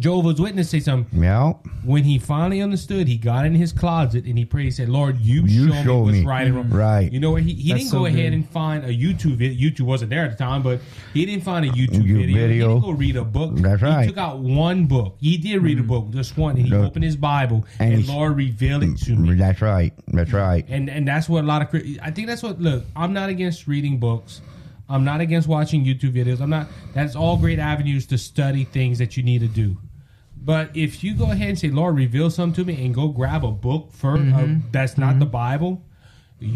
[0.00, 1.22] Jehovah's Witness say something.
[1.22, 1.52] Yeah.
[1.84, 4.64] When he finally understood, he got in his closet and he prayed.
[4.64, 6.24] He said, "Lord, you, You show, show me what's me.
[6.24, 7.12] right and wrong." Right.
[7.12, 7.42] You know what?
[7.42, 8.32] He, he That's didn't so go ahead good.
[8.32, 9.70] and find a YouTube video.
[9.70, 10.80] YouTube wasn't there at the time, but
[11.12, 12.26] he didn't find a YouTube You video.
[12.26, 12.68] He video.
[12.68, 13.56] didn't go read a book.
[13.56, 14.02] That's right.
[14.02, 15.16] He took out one book.
[15.20, 15.88] He did read a mm.
[15.88, 19.28] book, just one, and he opened his Bible And and, Lord revealed it to mm,
[19.28, 19.34] me.
[19.34, 19.92] That's right.
[20.08, 20.64] That's right.
[20.68, 22.84] And and that's what a lot of I think that's what look.
[22.96, 24.40] I'm not against reading books.
[24.90, 26.40] I'm not against watching YouTube videos.
[26.40, 26.66] I'm not.
[26.94, 29.76] That's all great avenues to study things that you need to do.
[30.50, 33.42] But if you go ahead and say, "Lord, reveal something to me," and go grab
[33.44, 35.72] a book for uh, that's not the Bible,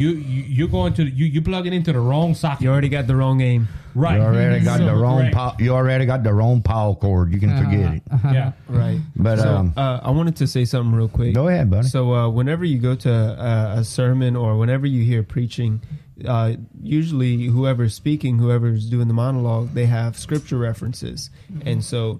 [0.00, 2.62] you, you you're going to you you plug it into the wrong socket.
[2.62, 3.68] You already got the wrong aim.
[3.94, 4.16] right.
[4.16, 5.18] You already got So, the wrong.
[5.18, 5.34] correct.
[5.36, 7.32] Pow- you already got the wrong power cord.
[7.34, 8.02] You can forget it.
[8.24, 8.52] Yeah.
[8.68, 8.98] Right.
[9.14, 11.32] But So um, uh, I wanted to say something real quick.
[11.34, 11.86] go ahead, buddy.
[11.88, 15.82] So uh, whenever you go to uh, a sermon or whenever you hear preaching,
[16.26, 21.30] uh, usually whoever's speaking, whoever's doing the monologue, they have scripture references,
[21.66, 22.18] and so y-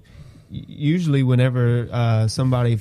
[0.67, 2.79] usually whenever uh, somebody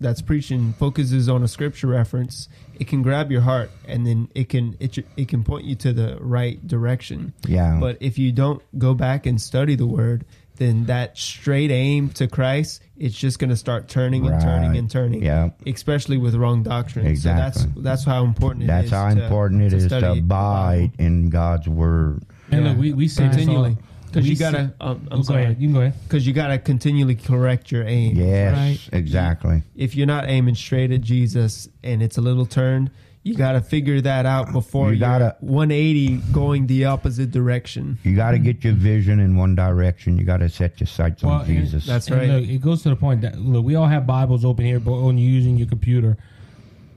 [0.00, 2.48] that's preaching focuses on a scripture reference,
[2.78, 5.92] it can grab your heart, and then it can it it can point you to
[5.92, 7.34] the right direction.
[7.46, 7.76] Yeah.
[7.80, 10.24] But if you don't go back and study the word,
[10.56, 14.90] then that straight aim to Christ, it's just going to start turning and turning and
[14.90, 15.22] turning.
[15.22, 15.50] Yeah.
[15.66, 17.06] Especially with wrong doctrine.
[17.06, 17.60] Exactly.
[17.62, 20.06] So that's that's how important it That's is how to- important it is to study
[20.06, 22.22] the abide in God's word.
[22.50, 22.70] And Yeah.
[22.70, 23.78] look, we we say this continually all-
[24.12, 24.72] because you gotta.
[24.80, 25.42] Um, Oh, I'm go sorry.
[25.44, 25.56] ahead.
[25.60, 25.94] You can go ahead.
[26.04, 28.16] Because you gotta continually correct your aim.
[28.16, 28.98] Yes, Right.
[28.98, 29.62] exactly.
[29.76, 32.90] If you're not aiming straight at Jesus and it's a little turned,
[33.22, 37.98] you gotta figure that out before You you gotta- 180 going the opposite direction.
[38.02, 40.16] You got to get your vision in one direction.
[40.16, 41.84] You got to set your sights on Well, and Jesus.
[41.84, 42.28] That's And right.
[42.30, 44.92] Look, it goes to the point that look, we all have Bibles open here, but
[44.92, 46.16] on using your computer.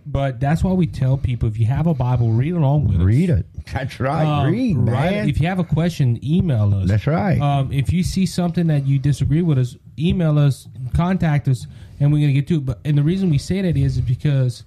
[0.06, 3.04] But that's why we tell people if you have a Bible, read along with us.
[3.04, 3.46] Read it.
[3.72, 4.26] That's right.
[4.26, 5.12] Um, Read, right?
[5.12, 5.30] man.
[5.30, 6.90] If you have a question, email us.
[6.90, 7.40] That's right.
[7.40, 11.68] Um, if you see something that you disagree with us, email us, contact us,
[12.00, 12.66] and we're gonna get to it.
[12.66, 14.64] But and the reason we say that is because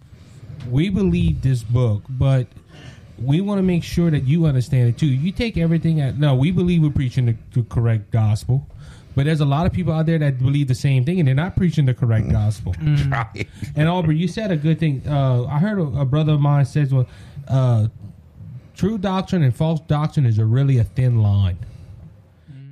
[0.71, 2.47] we believe this book, but
[3.23, 5.07] we want to make sure that you understand it too.
[5.07, 8.67] You take everything at no, we believe we're preaching the, the correct gospel.
[9.17, 11.35] But there's a lot of people out there that believe the same thing, and they're
[11.35, 12.75] not preaching the correct gospel.
[13.09, 13.49] Right.
[13.75, 15.03] And Aubrey, you said a good thing.
[15.09, 17.09] Uh, I heard a, a brother of mine says, "Well,
[17.49, 17.89] uh,
[18.75, 21.59] true doctrine and false doctrine is a really a thin line.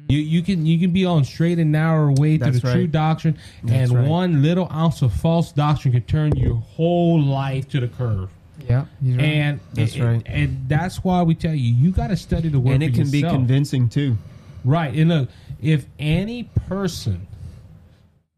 [0.08, 2.86] You you can you can be on straight and narrow way to That's the true
[2.86, 4.08] doctrine, That's and right.
[4.08, 8.28] one little ounce of false doctrine can turn your whole life to the curve.
[8.68, 9.24] Yeah, he's right.
[9.24, 10.22] And That's right.
[10.26, 13.10] and that's why we tell you you got to study the word and it can
[13.10, 14.18] be convincing too.
[14.64, 14.94] Right.
[14.94, 15.28] And look,
[15.60, 17.26] if any person,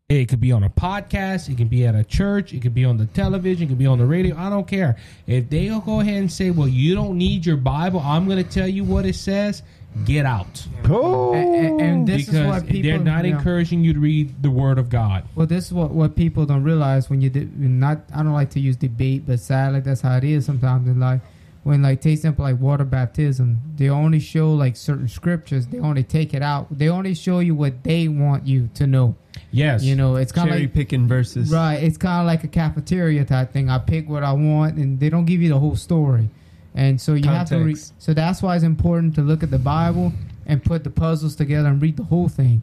[0.09, 2.85] it could be on a podcast, it can be at a church, it could be
[2.85, 4.97] on the television, it could be on the radio, I don't care.
[5.27, 8.49] If they'll go ahead and say, well, you don't need your Bible, I'm going to
[8.49, 9.62] tell you what it says,
[10.05, 10.64] get out.
[10.85, 11.35] Cool.
[11.35, 13.37] and, and this is because what people they're not yeah.
[13.37, 15.27] encouraging you to read the Word of God.
[15.35, 18.03] Well, this is what, what people don't realize when you did not.
[18.14, 21.20] I don't like to use debate, but sadly, that's how it is sometimes in life.
[21.67, 25.67] When like take simple like water baptism, they only show like certain scriptures.
[25.67, 26.69] They only take it out.
[26.71, 29.17] They only show you what they want you to know.
[29.51, 29.83] Yes.
[29.83, 31.51] You know, it's kind of Cherry like picking verses.
[31.51, 31.83] right.
[31.83, 33.69] It's kind of like a cafeteria type thing.
[33.69, 36.31] I pick what I want, and they don't give you the whole story.
[36.77, 37.59] And so you have to.
[37.59, 40.12] Re- so that's why it's important to look at the Bible
[40.47, 42.62] and put the puzzles together and read the whole thing.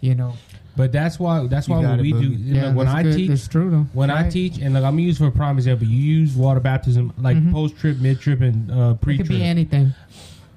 [0.00, 0.34] You know.
[0.76, 2.44] But that's why that's why got when it, we do Boogie.
[2.70, 3.16] you when I good.
[3.16, 3.86] teach That's true though.
[3.92, 7.12] when I teach and like I'm gonna for a prime example, you use water baptism
[7.18, 7.52] like Mhm.
[7.52, 9.94] post trib, mid trib, and uh, pre it could be anything.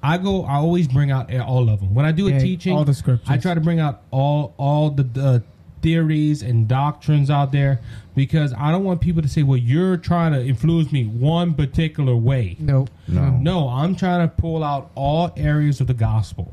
[0.02, 0.44] I go.
[0.44, 2.72] I always bring out all of them when I do a teaching.
[2.76, 3.28] all the scriptures.
[3.28, 5.42] I try to bring out all all the, the
[5.82, 7.80] theories and doctrines out there
[8.16, 12.16] because I don't want people to say, "Well, you're trying to influence me one particular
[12.16, 12.90] way." Nope.
[13.06, 13.30] No.
[13.38, 16.52] No, I'm trying to pull out all areas of the gospel.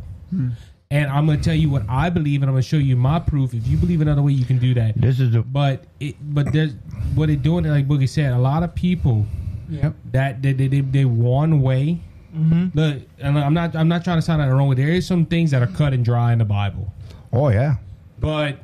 [0.96, 2.96] And I'm going to tell you what I believe, and I'm going to show you
[2.96, 3.54] my proof.
[3.54, 4.96] If you believe another way, you can do that.
[4.96, 6.72] This is the But it, but there's
[7.16, 7.66] what they're doing.
[7.66, 9.26] Like Boogie said, a lot of people
[9.68, 9.96] Yep.
[10.12, 12.00] that they they, they, they one way.
[12.36, 12.78] Mm-hmm.
[12.78, 14.76] Look, and I'm not I'm not trying to sound like the wrong way.
[14.76, 16.94] There is some things that are cut and dry in the Bible,
[17.34, 17.76] oh yeah.
[18.20, 18.60] but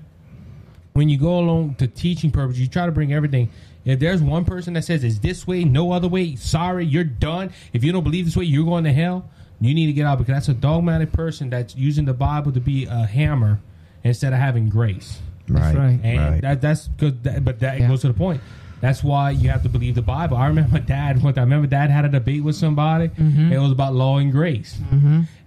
[0.94, 3.50] when you go along to teaching purpose, you try to bring everything.
[3.84, 7.52] If there's one person that says it's this way, no other way, sorry, you're done.
[7.74, 9.28] If you don't believe this way, you're going to hell.
[9.62, 12.59] You need to get out because that's a dogmatic person that's using the Bible to
[12.59, 13.59] be a hammer
[14.03, 15.20] instead of having grace.
[15.47, 15.76] Right.
[15.76, 15.99] right.
[16.03, 16.41] And Right.
[16.41, 17.88] that that's good, that, but that Yeah.
[17.88, 18.41] goes to the point.
[18.80, 20.36] That's why you have to believe the Bible.
[20.38, 21.22] I remember my dad.
[21.22, 23.09] One time, I remember dad had a debate with somebody.
[23.09, 23.51] Mm-hmm.
[23.53, 24.80] It was about law and grace,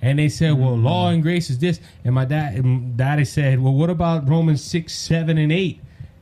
[0.01, 3.59] and they said, "Well, law and grace is this." And my dad, and daddy said,
[3.61, 5.81] "Well, what about Romans six, seven, and 8?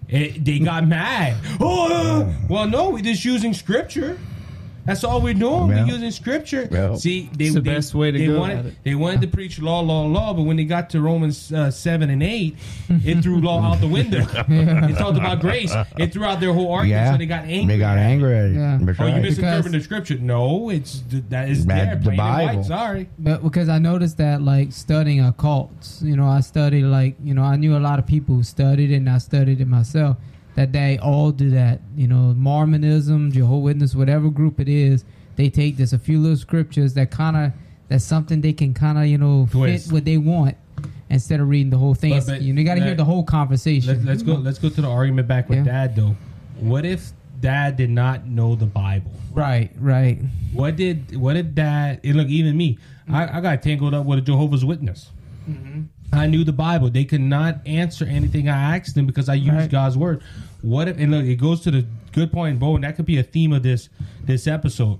[0.08, 1.36] It, they got mad.
[1.60, 4.18] Oh, well, no, we're just using scripture.
[4.84, 5.68] That's all we're doing.
[5.70, 5.84] Yeah.
[5.84, 6.68] We're using scripture.
[6.70, 6.96] Yeah.
[6.96, 8.74] See, they, It's the they- best way to they go wanted, it.
[8.82, 12.10] They wanted to preach law, law, law, but when they got to Romans uh, seven
[12.10, 12.56] and eight,
[12.88, 14.26] it threw law out the window.
[14.48, 15.72] It talked about grace.
[15.96, 17.12] It threw out their whole argument, Yeah.
[17.12, 17.74] so they got angry.
[17.74, 18.54] They got angry at it.
[18.54, 18.78] Yeah.
[18.82, 19.22] That's Oh, you right.
[19.22, 20.18] misinterpreted the scripture?
[20.18, 22.56] No, it's that is That's there, the plain and Bible.
[22.58, 22.66] white.
[22.66, 23.08] Sorry.
[23.18, 27.42] But because I noticed that, like studying occults, you know, I studied like you know
[27.42, 30.16] I knew a lot of people who studied and I studied it myself.
[30.54, 35.04] That they all do that, you know, Mormonism, Jehovah Witness, whatever group it is,
[35.36, 37.52] they take just a few little scriptures that kind of
[37.88, 39.86] that's something they can kind of you know Twist.
[39.86, 40.56] fit what they want
[41.08, 42.10] instead of reading the whole thing.
[42.10, 44.04] But- It's- but you, know, you got to hear the whole conversation.
[44.04, 44.34] Let, us go.
[44.34, 45.64] Let's go to the argument back with Yeah.
[45.64, 46.16] Dad though.
[46.60, 49.10] What if Dad did not know the Bible?
[49.32, 50.20] Right, right.
[50.52, 52.00] What did what if Dad?
[52.04, 52.78] And look, even me,
[53.08, 55.10] I, I got tangled up with a Jehovah's Witness.
[55.48, 55.82] Mm-hmm.
[56.12, 56.90] I knew the Bible.
[56.90, 59.70] They could not answer anything I asked them because I used Right.
[59.70, 60.22] God's word.
[60.60, 60.98] What if?
[60.98, 63.52] And look, it goes to the good point, Bo, and that could be a theme
[63.52, 63.88] of this
[64.24, 64.98] this episode.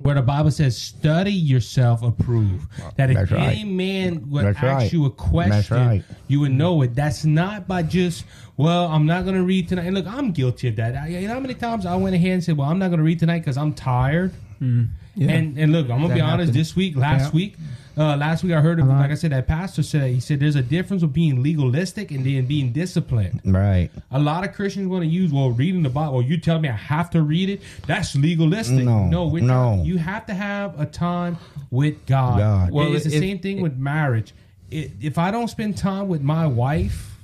[0.00, 2.66] Where the Bible says, "Study yourself, approve."
[2.96, 3.48] That if That's right.
[3.58, 4.92] any man would That's ask right.
[4.92, 6.04] you a question, right.
[6.28, 6.94] you would know it.
[6.94, 8.24] That's not by just,
[8.56, 9.86] well, I'm not going to read tonight.
[9.86, 10.94] And look, I'm guilty of that.
[10.94, 12.98] I, you know how many times I went ahead and said, well, I'm not going
[12.98, 14.32] to read tonight because I'm tired.
[14.60, 14.84] Hmm.
[15.16, 15.32] Yeah.
[15.32, 16.38] And and look, I'm gonna That be honest.
[16.50, 16.54] happened.
[16.54, 17.36] This week, last Yeah.
[17.36, 17.56] week,
[17.98, 20.54] uh, last week I heard, of, like I said, that pastor said he said there's
[20.56, 23.40] a difference of being legalistic and then being disciplined.
[23.44, 23.90] Right.
[24.10, 26.22] A lot of Christians want to use well, reading the Bible.
[26.22, 27.60] You tell me I have to read it.
[27.86, 28.84] That's legalistic.
[28.84, 29.76] No, we're no.
[29.76, 29.84] not.
[29.86, 31.36] You have to have a time
[31.70, 32.38] with God.
[32.38, 32.70] God.
[32.70, 34.32] Well, Well, it's the if- same thing with marriage.
[34.70, 37.16] It, if I don't spend time with my wife,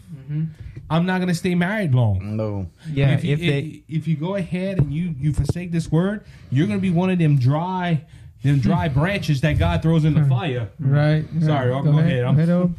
[0.90, 2.36] I'm not gonna stay married long.
[2.36, 2.66] No.
[2.90, 6.24] yeah, if, you, if they if you go ahead and you you forsake this word,
[6.50, 8.04] you're gonna be one of them dry,
[8.44, 10.68] them dry branches that God throws in the fire.
[10.78, 11.24] Right.
[11.40, 11.72] Sorry.
[11.72, 12.24] I'll go ahead.
[12.24, 12.72] I'm- Go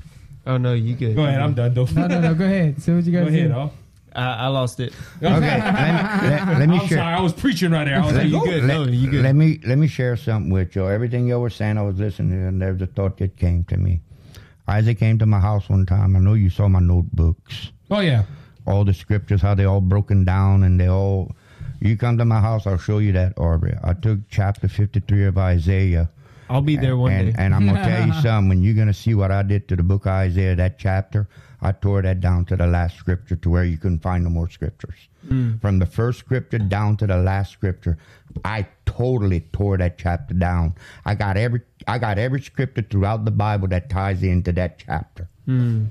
[0.47, 1.15] oh no, you good.
[1.15, 1.85] Go ahead, I'm done though.
[1.85, 2.33] no, no, no.
[2.35, 2.81] Go ahead.
[2.81, 3.39] Say what you got Go to say.
[3.41, 3.71] ahead, oh.
[4.15, 4.93] I, I lost it.
[5.21, 5.29] Okay.
[5.29, 6.99] let, me- let, let me I'm share.
[6.99, 7.97] sorry, I was preaching right there.
[8.01, 8.63] I was Let, like, you oh, good.
[8.63, 9.23] let- No, you good.
[9.23, 10.87] let me let me share something with you.
[10.87, 14.01] Everything you were saying, I was listening, and there's a thought that came to me.
[14.67, 16.15] Isaac came to my house one time.
[16.15, 18.23] I know you saw my notebooks, Oh yeah,
[18.65, 21.35] all the scriptures, how they all broken down, and they all.
[21.85, 23.77] You come to my house, I'll show you that, Aubrey.
[23.83, 26.09] I took chapter fifty-three of Isaiah,
[26.49, 27.35] I'll be there one and, day.
[27.37, 28.49] and I'm gonna tell you something.
[28.49, 31.27] When you're gonna see what I did to the book of Isaiah, that chapter,
[31.61, 34.49] I tore that down to the last scripture to where you couldn't find no more
[34.49, 34.95] scriptures.
[35.27, 35.59] Mm.
[35.61, 37.97] From the first scripture down to the last scripture,
[38.43, 40.75] I totally tore that chapter down.
[41.05, 45.27] I got every I got every scripture throughout the Bible that ties into that chapter.
[45.47, 45.87] Mm.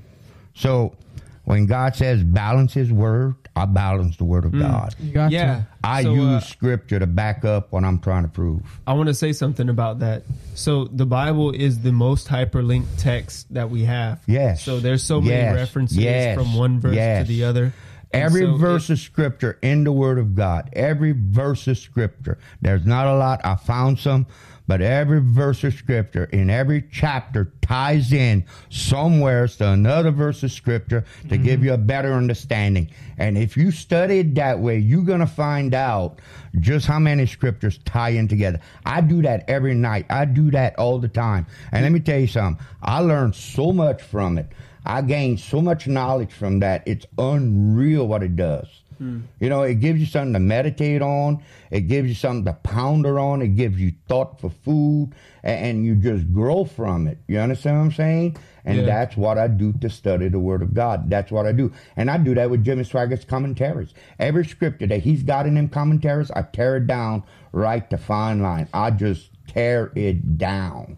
[0.53, 0.95] So
[1.43, 4.93] when God says balance His word, I balance the word of God.
[4.99, 5.63] You got yeah.
[5.83, 8.61] I So, use uh, scripture to back up what I'm trying to prove.
[8.85, 10.23] I want to say something about that.
[10.55, 14.21] So the Bible is the most hyperlinked text that we have.
[14.27, 14.61] Yes.
[14.63, 16.37] So there's so many references Yes.
[16.37, 17.27] from one verse Yes.
[17.27, 17.73] to the other.
[18.11, 21.77] And Every so verse it- of scripture in the Word of God, every verse of
[21.77, 22.37] scripture.
[22.61, 23.41] There's not a lot.
[23.45, 24.25] I found some,
[24.67, 30.51] but every verse of scripture in every chapter ties in somewhere to another verse of
[30.51, 31.65] scripture to give Mm-hmm.
[31.65, 32.89] you a better understanding.
[33.17, 36.19] And if you study it that way, you're going to find out
[36.59, 38.59] just how many scriptures tie in together.
[38.85, 40.05] I do that every night.
[40.09, 41.45] I do that all the time.
[41.71, 42.63] And let me tell you something.
[42.81, 44.47] I learned so much from it.
[44.85, 46.83] I gained so much knowledge from that.
[46.85, 48.67] It's unreal what it does.
[48.97, 49.21] Hmm.
[49.39, 51.43] You know, it gives you something to meditate on.
[51.71, 53.41] It gives you something to ponder on.
[53.41, 55.11] It gives you thought for food,
[55.43, 57.17] a- and, you just grow from it.
[57.27, 58.37] You understand what I'm saying?
[58.63, 58.85] And Yeah.
[58.85, 61.09] that's what I do to study the Word of God.
[61.09, 63.93] That's what I do, and I do that with Jimmy Swaggart's commentaries.
[64.17, 68.41] Every scripture that he's got in them commentaries, I tear it down right to fine
[68.41, 68.67] line.
[68.73, 70.97] I just tear it down.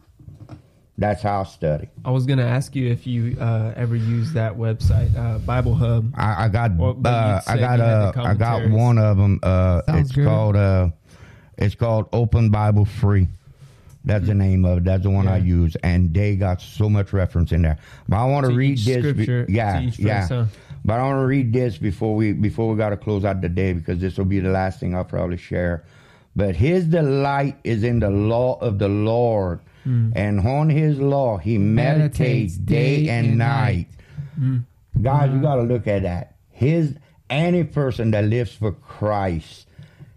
[0.99, 1.89] That's how I study.
[2.03, 5.75] I was going to ask you if you uh, ever use that website, uh, Bible
[5.75, 6.11] Hub.
[6.17, 9.39] I, I got Well, but uh, I got uh, I got one of them.
[9.43, 10.25] Uh, Sounds it's good.
[10.25, 10.89] called uh,
[11.57, 13.27] it's called Open Bible Free.
[14.05, 14.83] That's the name of it.
[14.85, 17.77] That's the one I use, and they got so much reference in there.
[18.07, 19.03] But I want to To read each this.
[19.03, 20.21] be- scripture, yeah, to each yeah.
[20.21, 20.45] verse, huh?
[20.85, 23.49] But I want to read this before we before we got to close out the
[23.49, 25.83] day because this will be the last thing I'll probably share.
[26.35, 30.11] But his delight is in the law of the Lord, Hmm.
[30.17, 33.87] and on his law he meditates, day and night.
[34.37, 34.65] Mm.
[35.01, 35.41] Guys, you mm-hmm.
[35.43, 36.35] got to look at that.
[36.51, 36.95] His
[37.29, 39.65] any person that lives for Christ,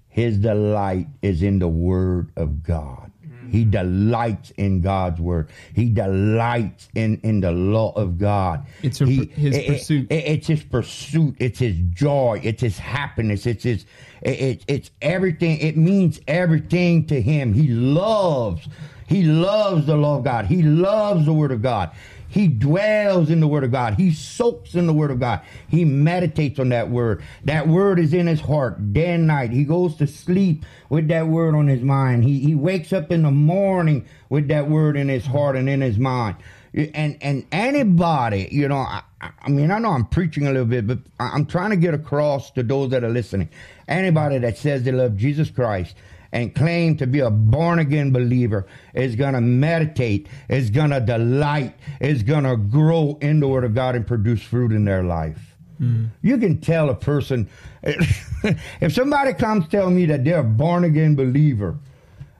[0.08, 3.12] his delight is in the Word of God.
[3.24, 3.50] Mm-hmm.
[3.50, 5.48] He delights in God's word.
[5.72, 8.66] He delights in, in the law of God.
[8.82, 10.06] It's her- He- his it- it- pursuit.
[10.10, 11.36] it- it's his pursuit.
[11.38, 12.40] It's his joy.
[12.42, 13.46] It's his happiness.
[13.46, 13.86] It's his.
[14.22, 15.58] It- it's everything.
[15.58, 17.52] It means everything to him.
[17.54, 18.66] He loves.
[19.10, 20.46] He loves the law of God.
[20.46, 21.90] He loves the word of God.
[22.28, 23.94] He dwells in the word of God.
[23.94, 25.40] He soaks in the word of God.
[25.66, 27.20] He meditates on that word.
[27.44, 29.50] That word is in his heart day and night.
[29.50, 32.22] He goes to sleep with that word on his mind.
[32.22, 35.80] He he wakes up in the morning with that word in his heart and in
[35.80, 36.36] his mind.
[36.72, 40.66] And and anybody, you know, I, I I mean, I know I'm preaching a little
[40.66, 43.48] bit, but I'm trying to get across to those that are listening.
[43.88, 45.96] Anybody that says they love Jesus Christ
[46.32, 51.00] and claim to be a born again believer is going to meditate, is going to
[51.00, 55.02] delight, is going to grow in the Word of God and produce fruit in their
[55.02, 55.56] life.
[55.78, 56.06] Hmm.
[56.22, 57.48] You can tell a person,
[57.82, 61.78] if somebody comes tell me that they're a born again believer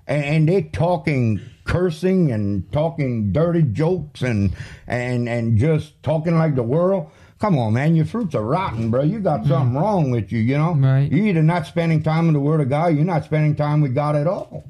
[0.06, 4.52] and, and they talking cursing and talking dirty jokes and,
[4.86, 7.10] and, and just talking like the world,
[7.40, 9.02] Come on, man, your fruits are rotten, bro.
[9.02, 9.80] You got something mm.
[9.80, 10.74] wrong with you, you know?
[10.74, 11.10] Right.
[11.10, 13.94] You're either not spending time in the Word of God, you're not spending time with
[13.94, 14.64] God at all.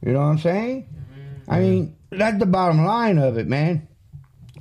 [0.00, 0.86] You know what I'm saying?
[0.86, 1.50] Mm-hmm.
[1.50, 3.88] I mean, that's the bottom line of it, man.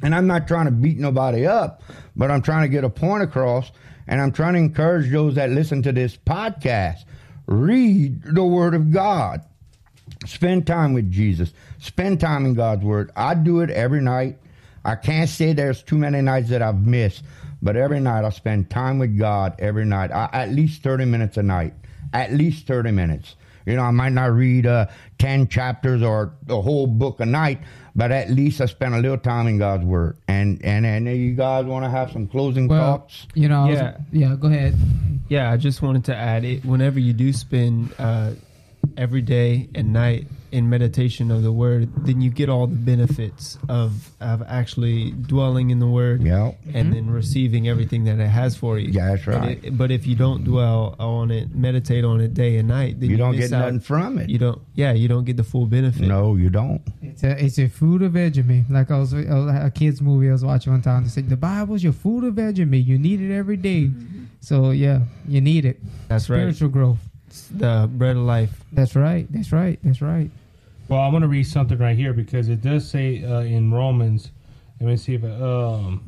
[0.01, 1.83] And I'm not trying to beat nobody up,
[2.15, 3.71] but I'm trying to get a point across.
[4.07, 7.05] And I'm trying to encourage those that listen to this podcast
[7.45, 9.41] read the Word of God.
[10.25, 11.53] Spend time with Jesus.
[11.79, 13.11] Spend time in God's Word.
[13.15, 14.39] I do it every night.
[14.85, 17.23] I can't say there's too many nights that I've missed,
[17.63, 20.11] but every night I spend time with God every night.
[20.11, 21.73] I, at least 30 minutes a night.
[22.13, 23.35] At least 30 minutes.
[23.65, 24.87] You know, I might not read uh,
[25.19, 27.61] 10 chapters or the whole book a night,
[27.95, 30.17] but at least I spend a little time in God's Word.
[30.27, 33.25] And and, and you guys want to have some closing Well, thoughts?
[33.33, 33.97] you know, I was- Yeah.
[34.11, 34.35] yeah.
[34.37, 34.75] Go ahead.
[35.29, 36.65] Yeah, I just wanted to add it.
[36.65, 38.31] Whenever you do spend uh,
[38.97, 43.57] every day and night in meditation of the Word, then you get all the benefits
[43.67, 46.51] of of actually dwelling in the Word, Yeah.
[46.67, 46.93] and mm-hmm.
[46.93, 48.89] then receiving everything that it has for you.
[48.91, 49.59] Yeah, that's But right.
[49.63, 53.09] it- But if you don't dwell on it, meditate on it day and night, then
[53.09, 53.61] You don't get out.
[53.65, 54.29] nothing from it.
[54.29, 54.61] You don't.
[54.75, 56.07] Yeah, you don't get the full benefit.
[56.07, 56.81] No, you don't.
[57.01, 58.69] It's a it's a food of vegemite.
[58.69, 61.03] Like I was a kids movie I was watching one time.
[61.03, 62.85] They said the Bible's your food of vegemite.
[62.85, 63.85] You need it every day.
[63.85, 64.25] Mm-hmm.
[64.39, 65.81] So yeah, you need it.
[66.09, 66.37] That's right.
[66.41, 66.99] Spiritual growth.
[67.51, 68.63] The bread of life.
[68.71, 69.25] That's right.
[69.31, 69.79] That's right.
[69.83, 70.29] That's right.
[70.89, 74.31] Well, I want to read something right here because it does say uh, in Romans.
[74.79, 76.03] Let me see if um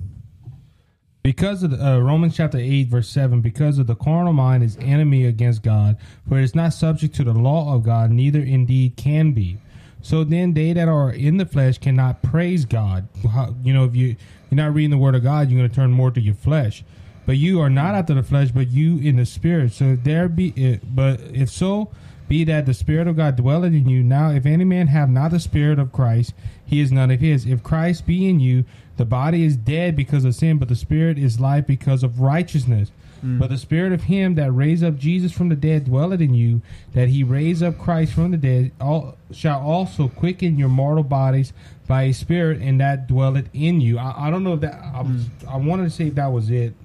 [1.23, 3.41] because of the, uh, Romans chapter eight verse seven.
[3.41, 5.97] Because of the carnal mind is enemy against God,
[6.27, 9.57] for it is not subject to the law of God, neither indeed can be.
[10.01, 13.07] So then, they that are in the flesh cannot praise God.
[13.31, 14.15] How, you know, if you
[14.51, 16.83] you're not reading the word of God, you're going to turn more to your flesh.
[17.25, 19.71] But you are not after the flesh, but you in the spirit.
[19.71, 21.91] So there be, but if so,
[22.27, 24.03] be that the Spirit of God dwelleth in you.
[24.03, 26.33] Now, if any man have not the Spirit of Christ,
[26.65, 27.45] he is none of his.
[27.45, 28.65] If Christ be in you,
[28.97, 32.91] the body is dead because of sin, but the Spirit is life because of righteousness.
[33.39, 36.61] But the Spirit of him that raised up Jesus from the dead dwelleth in you,
[36.93, 41.51] that he raised up Christ from the dead, all, shall also quicken your mortal bodies
[41.87, 43.97] by his Spirit, and that dwelleth in you.
[43.97, 46.51] I, I don't know if that, I, was, I wanted to say if that was
[46.51, 46.75] it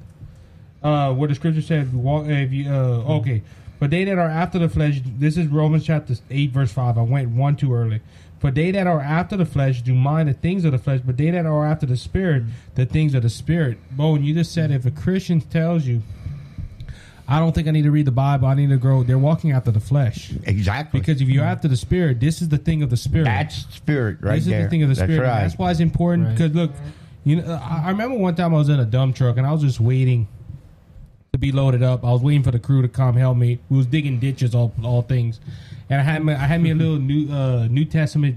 [0.83, 3.43] uh, where the scripture said, if you, uh, okay,
[3.81, 6.99] but they that are after the flesh, this is Romans chapter 8, verse 5.
[6.99, 8.01] I went one too early.
[8.39, 11.17] For they that are after the flesh do mind the things of the flesh, but
[11.17, 13.79] they that are after the spirit, the things of the spirit.
[13.91, 16.03] Bo, you just said if a Christian tells you,
[17.29, 19.53] I don't think I need to read the Bible, I need to grow, they're walking
[19.53, 20.33] after the flesh.
[20.45, 21.01] Exactly.
[21.01, 24.19] Because if you're after the spirit, this is the thing of the spirit that's spirit
[24.21, 24.65] right this is there.
[24.65, 25.27] the thing of the That's spirit.
[25.27, 25.43] right.
[25.43, 26.29] That's why it's important.
[26.29, 26.37] Right.
[26.39, 26.73] Because look,
[27.25, 29.53] you know, I, I remember one time I was in a dump truck and I
[29.53, 30.40] was just waiting to
[31.41, 32.05] be loaded up.
[32.05, 33.59] I was waiting for the crew to come help me.
[33.69, 35.41] We was digging ditches, all all things,
[35.89, 38.37] and I had me, I had me a little new uh, New Testament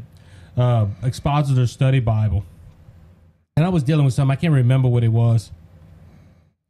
[0.57, 2.45] uh, expositor study Bible,
[3.57, 4.31] and I was dealing with something.
[4.31, 5.51] I can't remember what it was.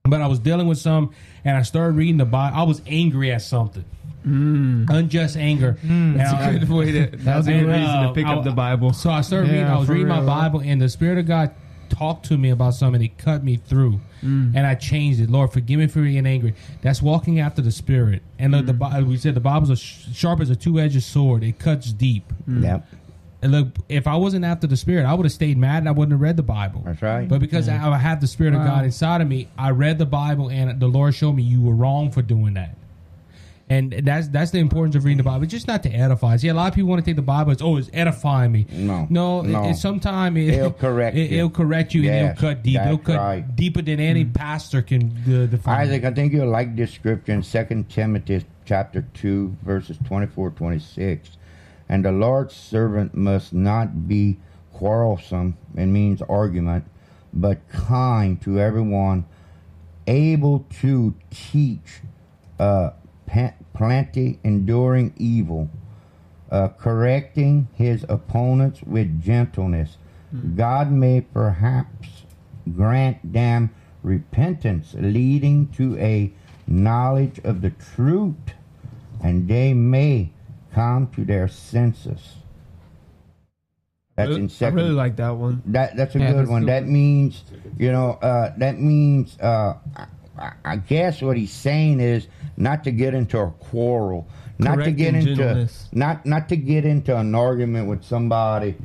[0.05, 1.13] But I was dealing with some,
[1.45, 2.57] and I started reading the Bible.
[2.57, 3.85] I was angry at something,
[4.25, 5.77] unjust anger.
[5.81, 7.05] And That's I- a good way to.
[7.17, 8.91] That's a good reason uh, to pick I- up the Bible.
[8.91, 9.65] So I started reading.
[9.65, 10.19] I was reading my.
[10.25, 11.51] Bible, and the Spirit of God
[11.93, 13.01] talked to me about something.
[13.01, 14.53] He cut me through, Mm.
[14.55, 15.29] and I changed it.
[15.29, 16.53] Lord, forgive me for being angry.
[16.81, 18.21] That's walking after the Spirit.
[18.39, 18.67] And look, Mm.
[18.67, 21.43] the Bi- we said the Bible's a sh- sharp as a two-edged sword.
[21.43, 22.31] It cuts deep.
[22.47, 22.85] Yep.
[23.41, 25.91] And look, if I wasn't after the Spirit, I would have stayed mad and I
[25.91, 26.81] wouldn't have read the Bible.
[26.85, 27.27] That's right.
[27.27, 30.05] But because I, I have the Spirit of God inside of me, I read the
[30.05, 32.77] Bible and the Lord showed me you were wrong for doing that.
[33.73, 35.43] And that's that's the importance of reading the Bible.
[35.43, 36.37] It's just not to edify.
[36.37, 38.65] See, a lot of people want to take the Bible as oh, it's edifying me.
[38.71, 39.69] No, no, no.
[39.69, 41.37] It, sometimes it, It'll correct it, you.
[41.37, 42.79] It'll correct you and it'll cut deep.
[42.79, 43.55] It'll cut right.
[43.55, 45.81] deeper than any pastor can uh, define.
[45.81, 51.37] Isaac, I think you'll like this scripture in 2 Timothy chapter 2, verses 24, 26.
[51.89, 54.37] And the Lord's servant must not be
[54.73, 56.85] quarrelsome, it means argument,
[57.33, 59.25] but kind to everyone,
[60.07, 62.01] able to teach,
[62.59, 62.91] uh,
[63.73, 65.69] plenty, enduring evil,
[66.51, 69.97] uh, correcting his opponents with gentleness.
[70.55, 72.23] God may perhaps
[72.75, 73.71] grant them
[74.03, 76.31] repentance, leading to a
[76.67, 78.55] knowledge of the truth,
[79.23, 80.31] and they may
[80.73, 82.35] come to their senses.
[84.15, 85.61] That's in I really like that one.
[85.67, 86.65] That that's a Yeah, good that's one.
[86.67, 86.93] that one.
[86.93, 87.43] means
[87.77, 89.75] you know uh, that means uh,
[90.37, 92.27] I, guess what he's saying is
[92.57, 94.27] not to get into a quarrel,
[94.57, 95.89] not to get into gentleness.
[95.91, 98.75] not not to get into an argument with somebody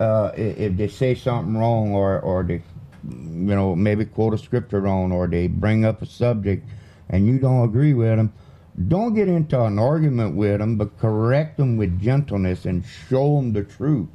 [0.00, 2.62] uh, if they say something wrong or or they
[3.04, 6.66] you know maybe quote a scripture wrong or they bring up a subject
[7.10, 8.32] and you don't agree with them.
[8.88, 13.52] Don't get into an argument with them, but correct them with gentleness and show them
[13.52, 14.08] the truth.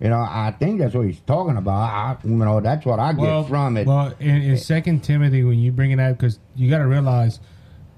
[0.00, 1.72] You know, I think that's what he's talking about.
[1.80, 3.86] I, you know, that's what I get from it.
[3.86, 7.40] Well, in, in Second Timothy, when you bring it out, because you got to realize,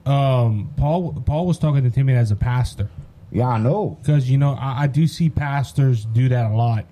[0.07, 2.89] um, Paul Paul was talking to Timothy as a pastor.
[3.33, 3.99] yeah, I know.
[4.01, 6.87] because you know I, I do see pastors do that a lot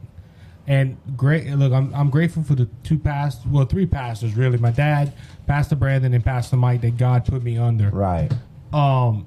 [0.69, 4.73] and great look I'm, I'm grateful for the two past well three pastors really my
[4.73, 5.13] dad
[5.47, 8.31] pastor brandon and pastor mike that god put me under Right.
[8.73, 9.27] um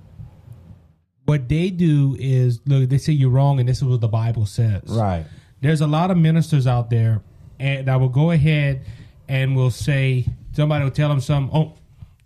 [1.26, 4.46] what they do is look they say you're wrong and this is what the bible
[4.46, 5.26] says Right.
[5.62, 7.22] There's a lot of ministers out there
[7.60, 8.86] and that will go ahead
[9.28, 11.76] and will say somebody will tell them something oh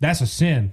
[0.04, 0.72] that's a sin.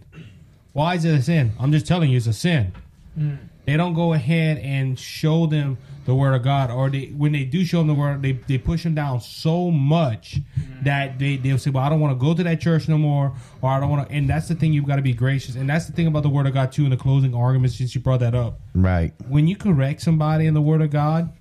[0.73, 1.53] Why is it a sin?
[1.57, 2.73] I'm just telling you it's a sin.
[3.15, 3.35] Hmm.
[3.65, 7.43] They don't go ahead and show them the word of god or they when they
[7.43, 10.83] do show them the word they, they push them down so much hmm.
[10.83, 13.31] that they, they'll say well i don't want to go to that church no more
[13.61, 15.69] or i don't want to and that's the thing you've got to be gracious and
[15.69, 18.01] that's the thing about the word of god too in the closing arguments since you
[18.01, 18.59] brought that up.
[18.73, 19.13] Right.
[19.29, 21.31] when you correct somebody in the word of god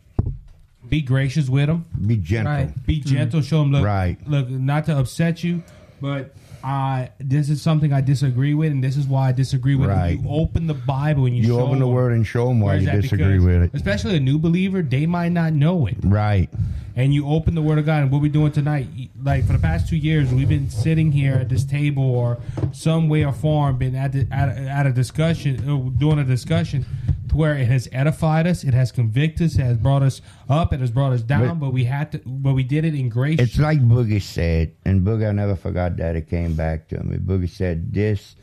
[0.90, 2.52] be gracious with them Be gentle.
[2.52, 2.86] Right.
[2.86, 3.40] be gentle.
[3.40, 4.16] Show them look, Right.
[4.28, 5.62] look, not to upset you,
[6.00, 9.88] but I this is something I disagree with, and this is why I disagree with.
[9.88, 9.92] it.
[9.94, 10.20] Right.
[10.20, 11.94] You open the Bible and you, You open the them.
[11.94, 13.70] word and show them why you disagree Because with it.
[13.72, 15.96] Especially a new believer, they might not know it.
[16.02, 16.50] Right.
[16.96, 18.86] And you open the Word of God, and what we're doing tonight,
[19.22, 22.36] like for the past two years, we've been sitting here at this table or
[22.72, 26.24] some way or form, been at the, at, a, at a discussion, uh, doing a
[26.24, 26.84] discussion,
[27.30, 30.72] to where it has edified us, it has convicted us, it has brought us up,
[30.72, 33.08] it has brought us down, But- but, we had to, but we did it in
[33.08, 33.38] grace.
[33.38, 36.16] It's like Boogie said, and Boogie, I never forgot that.
[36.16, 37.16] It came back to me.
[37.16, 38.34] Boogie said, "This,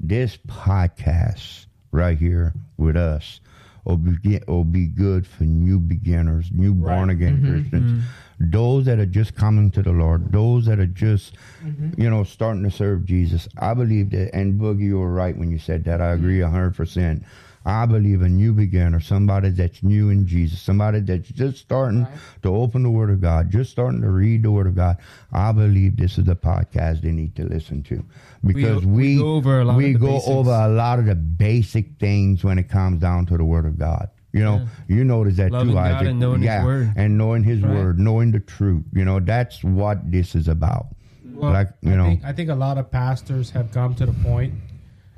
[0.00, 3.40] this podcast right here with us
[3.84, 7.52] will be will be good for new beginners, new born again mm-hmm.
[7.52, 8.50] Christians, mm-hmm.
[8.50, 11.34] those that are just coming to the Lord, those that are just,
[11.64, 12.00] mm-hmm.
[12.00, 13.48] you know, starting to serve Jesus.
[13.58, 16.00] I believe that, and Boogie, you were right when you said that.
[16.00, 17.24] I agree a hundred percent.
[17.68, 22.06] I believe a new beginner, somebody that's new in Jesus, somebody that's just starting
[22.42, 24.96] to open the Word of God, just starting to read the Word of God.
[25.32, 28.02] I believe this is the podcast they need to listen to
[28.44, 30.30] because we we go over a lot we of the go basics.
[30.30, 33.78] over a lot of the basic things when it comes down to the Word of
[33.78, 34.08] God.
[34.32, 36.08] You know, you notice that Loving too, God Isaac.
[36.08, 36.92] and knowing His yeah, Word.
[36.96, 37.74] and knowing His Right.
[37.74, 38.84] Word, knowing the truth.
[38.94, 40.86] You know, that's what this is about.
[41.34, 44.06] Well, like you I know, think, I think a lot of pastors have come to
[44.06, 44.54] the point.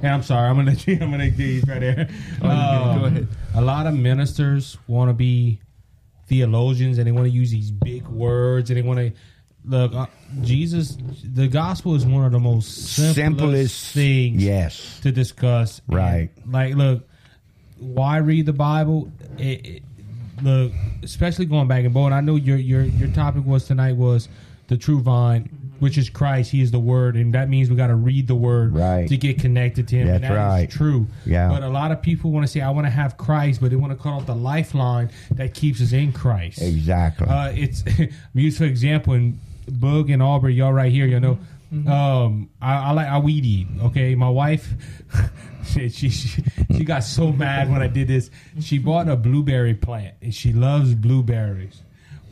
[0.02, 0.76] And I'm sorry, I'm gonna.
[0.86, 2.08] I'm gonna get you right there.
[2.42, 3.28] Oh, Um, go ahead.
[3.54, 5.60] A lot of ministers want to be
[6.26, 9.12] theologians, and they want to use these big words, and they want to
[9.64, 9.94] look.
[9.94, 10.06] Uh,
[10.42, 15.80] Jesus, the gospel is one of the most simplest, simplest things Yes, to discuss.
[15.88, 16.30] And, Right.
[16.46, 17.06] like, look,
[17.78, 19.10] why read the Bible?
[19.38, 19.82] It, it,
[20.42, 20.72] look,
[21.02, 22.12] especially going back and forth.
[22.14, 24.28] I know your your your topic was tonight was
[24.68, 25.50] the true vine,
[25.80, 26.50] which is Christ.
[26.52, 29.08] He is the Word, and that means we got to read the Word Right.
[29.08, 30.08] to get connected to Him.
[30.08, 30.70] and That's that is right.
[30.70, 31.06] true.
[31.26, 31.48] Yeah.
[31.48, 33.76] But a lot of people want to say, "I want to have Christ," but they
[33.76, 36.62] want to cut off the lifeline that keeps us in Christ.
[36.62, 37.26] exactly.
[37.26, 37.82] Uh, it's
[38.34, 41.38] used for example in Boog and Aubrey, y'all right here, Y'all know,
[41.92, 43.68] Um, I, I like I weed eat.
[43.84, 44.72] Okay, my wife,
[45.64, 46.42] she, she she
[46.76, 48.30] she got so mad when I did this.
[48.60, 51.80] She bought a blueberry plant and she loves blueberries.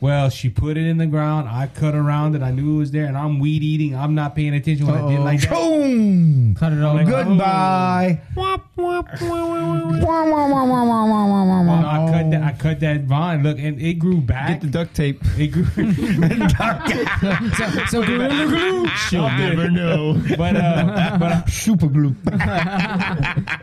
[0.01, 1.49] Well, she put it in the ground.
[1.49, 2.41] I cut around it.
[2.41, 3.95] I knew it was there, and I'm weed eating.
[3.95, 5.49] I'm not paying attention when I did like that.
[5.49, 6.55] Boom!
[6.55, 6.95] Cut it all.
[6.95, 8.21] Like, Goodbye.
[11.67, 12.43] Well, I cut that.
[12.43, 13.43] I cut that vine.
[13.43, 14.47] Look, and it grew back.
[14.49, 15.19] Get the duct tape.
[15.37, 15.65] it grew.
[17.57, 18.87] so, so gorilla glue.
[19.09, 20.21] She'll never know.
[20.37, 22.15] but uh, but uh, Super glue.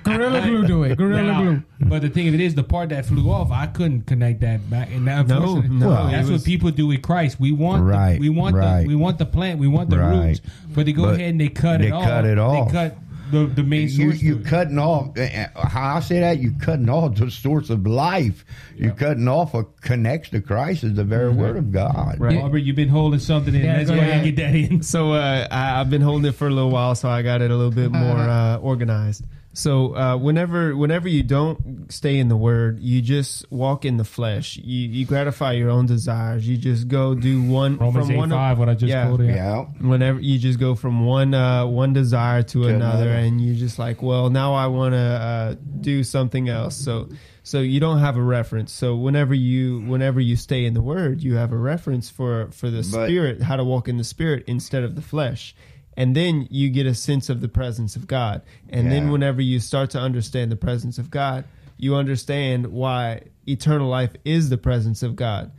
[0.04, 0.96] Gorilla glue do it.
[0.98, 1.62] Gorilla Now, glue.
[1.80, 4.68] But the thing of it is, the part that flew off, I couldn't connect that
[4.70, 4.90] back.
[4.90, 7.38] And that, No, unfortunately, no, that's it what people do with Christ.
[7.40, 8.82] We want, Right, the, we want, right.
[8.82, 10.26] the, we want the plant, we want the Right.
[10.28, 10.40] roots,
[10.74, 12.04] but they go But ahead and they cut they it off.
[12.04, 12.68] cut it off.
[12.68, 12.98] They cut
[13.32, 14.22] the the main You source.
[14.22, 14.46] you to it.
[14.46, 15.18] cutting off.
[15.18, 15.26] uh,
[15.66, 16.38] How I say that?
[16.40, 18.44] You're cutting off the source of life.
[18.76, 22.16] You're cutting off what connects to Christ is the very word of God.
[22.20, 22.36] Right.
[22.40, 23.64] Robert, you've been holding something in.
[23.64, 24.82] Yeah, Let's go go ahead and get that in.
[24.82, 27.50] So uh, I, I've been holding it for a little while, so I got it
[27.50, 29.24] a little bit more uh, organized.
[29.56, 34.04] So uh, whenever whenever you don't stay in the word, you just walk in the
[34.04, 34.58] flesh.
[34.58, 36.46] You, you gratify your own desires.
[36.46, 38.58] You just go do one Romans from eight one five.
[38.58, 39.06] What I just yeah.
[39.08, 39.34] quoted.
[39.34, 39.64] Yeah.
[39.80, 43.10] whenever you just go from one uh, one desire to, To another, another.
[43.12, 46.76] and you're just like, well, now I want to uh, do something else.
[46.76, 47.08] So
[47.42, 48.72] so you don't have a reference.
[48.72, 52.68] So whenever you whenever you stay in the Word, you have a reference for for
[52.68, 55.54] the But- Spirit, how to walk in the Spirit instead of the flesh.
[55.96, 58.42] And then you get a sense of the presence of God.
[58.68, 61.44] And then whenever you start to understand the presence of God,
[61.78, 65.52] you understand why eternal life is the presence of God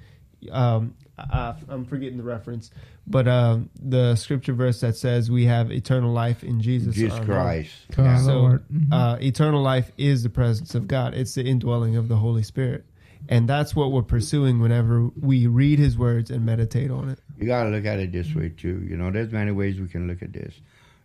[0.52, 2.70] um, I, I'm forgetting the reference,
[3.08, 7.26] but um, the scripture verse that says we have eternal life in Jesus, Jesus our
[7.26, 7.40] Lord.
[7.40, 7.72] Christ.
[7.94, 8.70] To So, Lord.
[8.70, 8.94] Mhm.
[8.94, 11.16] uh, eternal life is the presence of God.
[11.16, 12.86] It's the indwelling of the Holy Spirit,
[13.30, 17.20] and that's what we're pursuing whenever we read His words and meditate on it.
[17.38, 18.86] You got to look at it this way too.
[18.88, 20.54] You know, there's many ways we can look at this.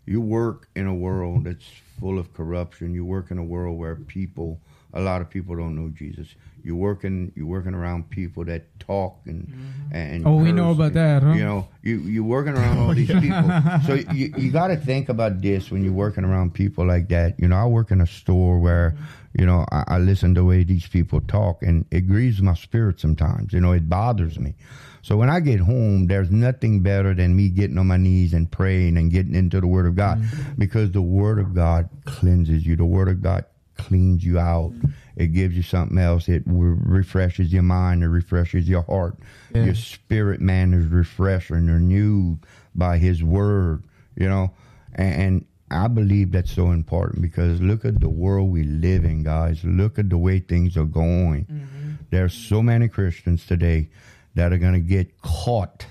[0.07, 1.65] You work in a world that's
[2.01, 2.95] full of corruption.
[2.95, 4.61] You work in a world where people,
[4.93, 6.35] a lot of people don't know Jesus.
[6.65, 9.95] You working, you working around people that talk and mm-hmm.
[9.95, 10.27] and.
[10.27, 11.33] Oh, we know about and, that, huh?
[11.33, 13.51] You know, you you working around all these people.
[13.87, 17.39] So you you got to think about this when you're working around people like that.
[17.39, 18.97] You know, I work in a store where,
[19.39, 22.55] you know, I, I listen to the way these people talk, and it grieves my
[22.55, 23.53] spirit sometimes.
[23.53, 24.55] You know, it bothers me.
[25.03, 28.51] So when I get home, there's nothing better than me getting on my knees and
[28.51, 30.53] praying and getting into the Word of God mm-hmm.
[30.59, 32.77] because the Word of God cleanses you.
[32.77, 33.45] The Word of God
[33.77, 34.73] cleans you out.
[35.17, 36.29] It gives you something else.
[36.29, 38.03] It re- refreshes your mind.
[38.03, 39.17] It refreshes your heart.
[39.55, 39.65] Yeah.
[39.65, 42.39] Your spirit man is refreshed and renewed
[42.75, 43.83] by His Word.
[44.15, 44.53] You know,
[44.95, 49.23] and, and I believe that's so important because look at the world we live in,
[49.23, 49.65] guys.
[49.65, 51.47] Look at the way things are going.
[51.47, 51.93] Mm-hmm.
[52.11, 53.89] There's so many Christians today
[54.35, 55.87] that are going to get caught,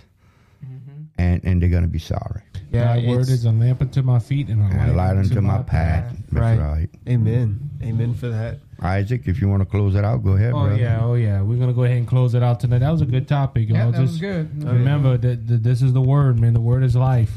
[0.63, 1.03] mm-hmm.
[1.17, 2.41] and and they're going to be sorry.
[2.71, 5.41] Yeah, Thy word is a lamp unto my feet and a And a light unto
[5.41, 6.15] my path.
[6.31, 6.57] That's Right.
[6.57, 6.89] right.
[7.05, 7.59] Amen.
[7.83, 8.59] Amen for that.
[8.81, 10.77] Isaac, if you want to close it out, go ahead, Oh brother.
[10.77, 11.41] yeah, oh yeah.
[11.41, 12.79] We're gonna go ahead and close it out tonight.
[12.79, 13.77] That was a good topic, y'all.
[13.77, 14.63] Yeah, that was good.
[14.63, 16.53] Remember that, that this is the word, man.
[16.53, 17.33] The word is life.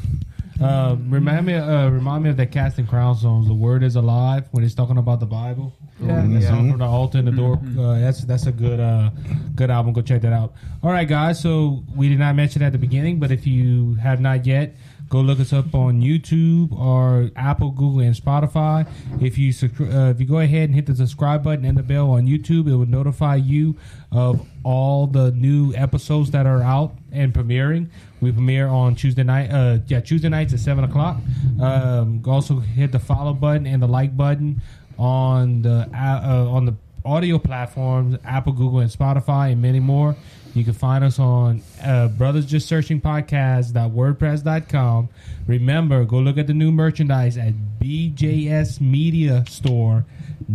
[0.61, 3.47] Uh, remind me, uh, remind me of that casting crown songs.
[3.47, 5.73] The word is alive when it's talking about the Bible.
[5.99, 6.21] Yeah.
[6.21, 6.47] that Yeah.
[6.49, 7.59] song from the altar and the door.
[7.77, 9.09] Uh, that's that's a good uh,
[9.55, 9.93] good album.
[9.93, 10.53] Go check that out.
[10.83, 11.39] All right, guys.
[11.39, 14.75] So we did not mention at the beginning, but if you have not yet,
[15.09, 18.87] go look us up on YouTube or Apple, Google, and Spotify.
[19.21, 22.11] If you uh, if you go ahead and hit the subscribe button and the bell
[22.11, 23.75] on YouTube, it will notify you
[24.11, 27.87] of all the new episodes that are out and premiering.
[28.21, 29.49] We premiere on Tuesday night.
[29.51, 31.17] Uh, yeah, Tuesday nights at seven o'clock.
[31.61, 34.61] Um, also hit the follow button and the like button
[34.97, 36.73] on the uh, on the
[37.05, 40.15] audio platforms Apple, Google, and Spotify, and many more.
[40.53, 45.09] You can find us on uh, Brothers Just Searching Podcast.wordpress.com.
[45.47, 50.05] Remember, go look at the new merchandise at BJSMediaStore.com.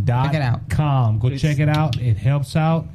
[0.07, 0.69] Check it out.
[1.21, 2.01] Go check it out.
[2.01, 2.87] It helps out.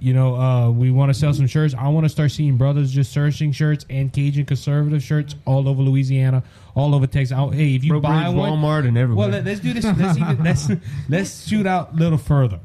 [0.00, 1.74] You know, uh, we want to sell some shirts.
[1.76, 5.82] I want to start seeing Brothers Just Searching shirts and Cajun Conservative shirts all over
[5.82, 6.44] Louisiana,
[6.74, 7.36] all over Texas.
[7.36, 9.28] Oh, hey, if you Breaux buy Bridge, one, Walmart, and everywhere.
[9.28, 9.84] well, let, us do this.
[9.84, 10.68] Let's even, let's
[11.08, 12.60] let's shoot out a little further.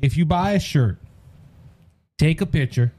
[0.00, 0.98] If you buy a shirt,
[2.18, 2.92] take a picture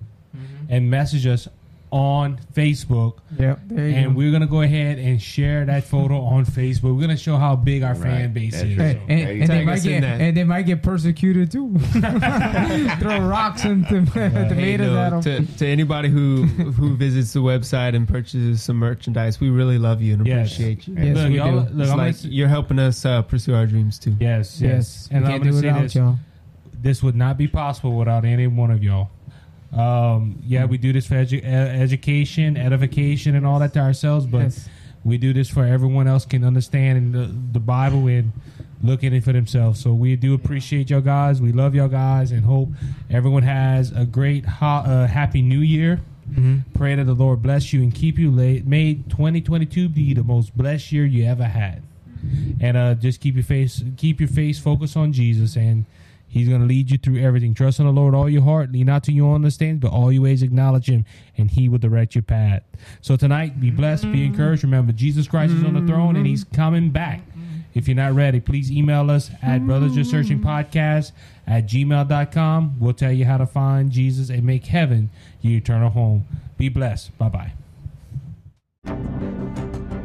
[0.69, 1.47] and message us
[1.93, 3.59] on Facebook, Yep.
[3.67, 4.17] There you and go.
[4.17, 6.95] we're gonna go ahead and share that photo on Facebook.
[6.95, 8.77] We're gonna show how big our fan base That's is.
[8.77, 8.97] right.
[9.07, 11.77] Hey, and, and they might get and they might get persecuted too.
[12.99, 15.45] Throw rocks into Hey, tomatoes no, at them.
[15.47, 20.01] to, to anybody who who visits the website and purchases some merchandise, we really love
[20.01, 20.53] you and Yes.
[20.53, 20.95] appreciate you.
[20.95, 21.73] Yes, look, we y'all, do.
[21.75, 24.15] Look, it's like gonna, you're helping us uh, pursue our dreams too.
[24.19, 26.17] yes, yes, Yes, and we I'm can't do gonna say this: y'all.
[26.73, 29.09] this would not be possible without any one of y'all.
[29.75, 34.43] Um, yeah, we do this for edu- education, edification, and all that to ourselves, but
[34.43, 34.69] Yes.
[35.05, 38.31] We do this for everyone else can understand the, the Bible and
[38.81, 39.81] look at it for themselves.
[39.81, 41.41] So we do appreciate y'all guys.
[41.41, 42.69] We love y'all guys and hope
[43.09, 45.99] everyone has a great, ho- uh, happy New Year.
[46.73, 48.31] Pray that the Lord bless you and keep you.
[48.31, 48.65] Late.
[48.65, 51.83] May 2022 be the most blessed year you ever had.
[52.61, 55.83] And uh, just keep your face, keep your face focused on Jesus, and
[56.33, 57.53] He's going to lead you through everything.
[57.53, 60.11] Trust in the Lord all your heart, lean not to your own understanding, but all
[60.11, 61.05] your ways acknowledge Him,
[61.37, 62.63] and He will direct your path.
[63.01, 64.63] So tonight, be blessed, be encouraged.
[64.63, 67.21] Remember, Jesus Christ is on the throne, and He's coming back.
[67.75, 71.11] If you're not ready, please email us at Brothers Just Searching Podcast
[71.45, 72.79] at gmail.com.
[72.79, 75.11] We'll tell you how to find Jesus and make heaven
[75.41, 76.25] your eternal home.
[76.57, 77.15] Be blessed.
[77.19, 77.53] Bye
[78.85, 80.02] bye.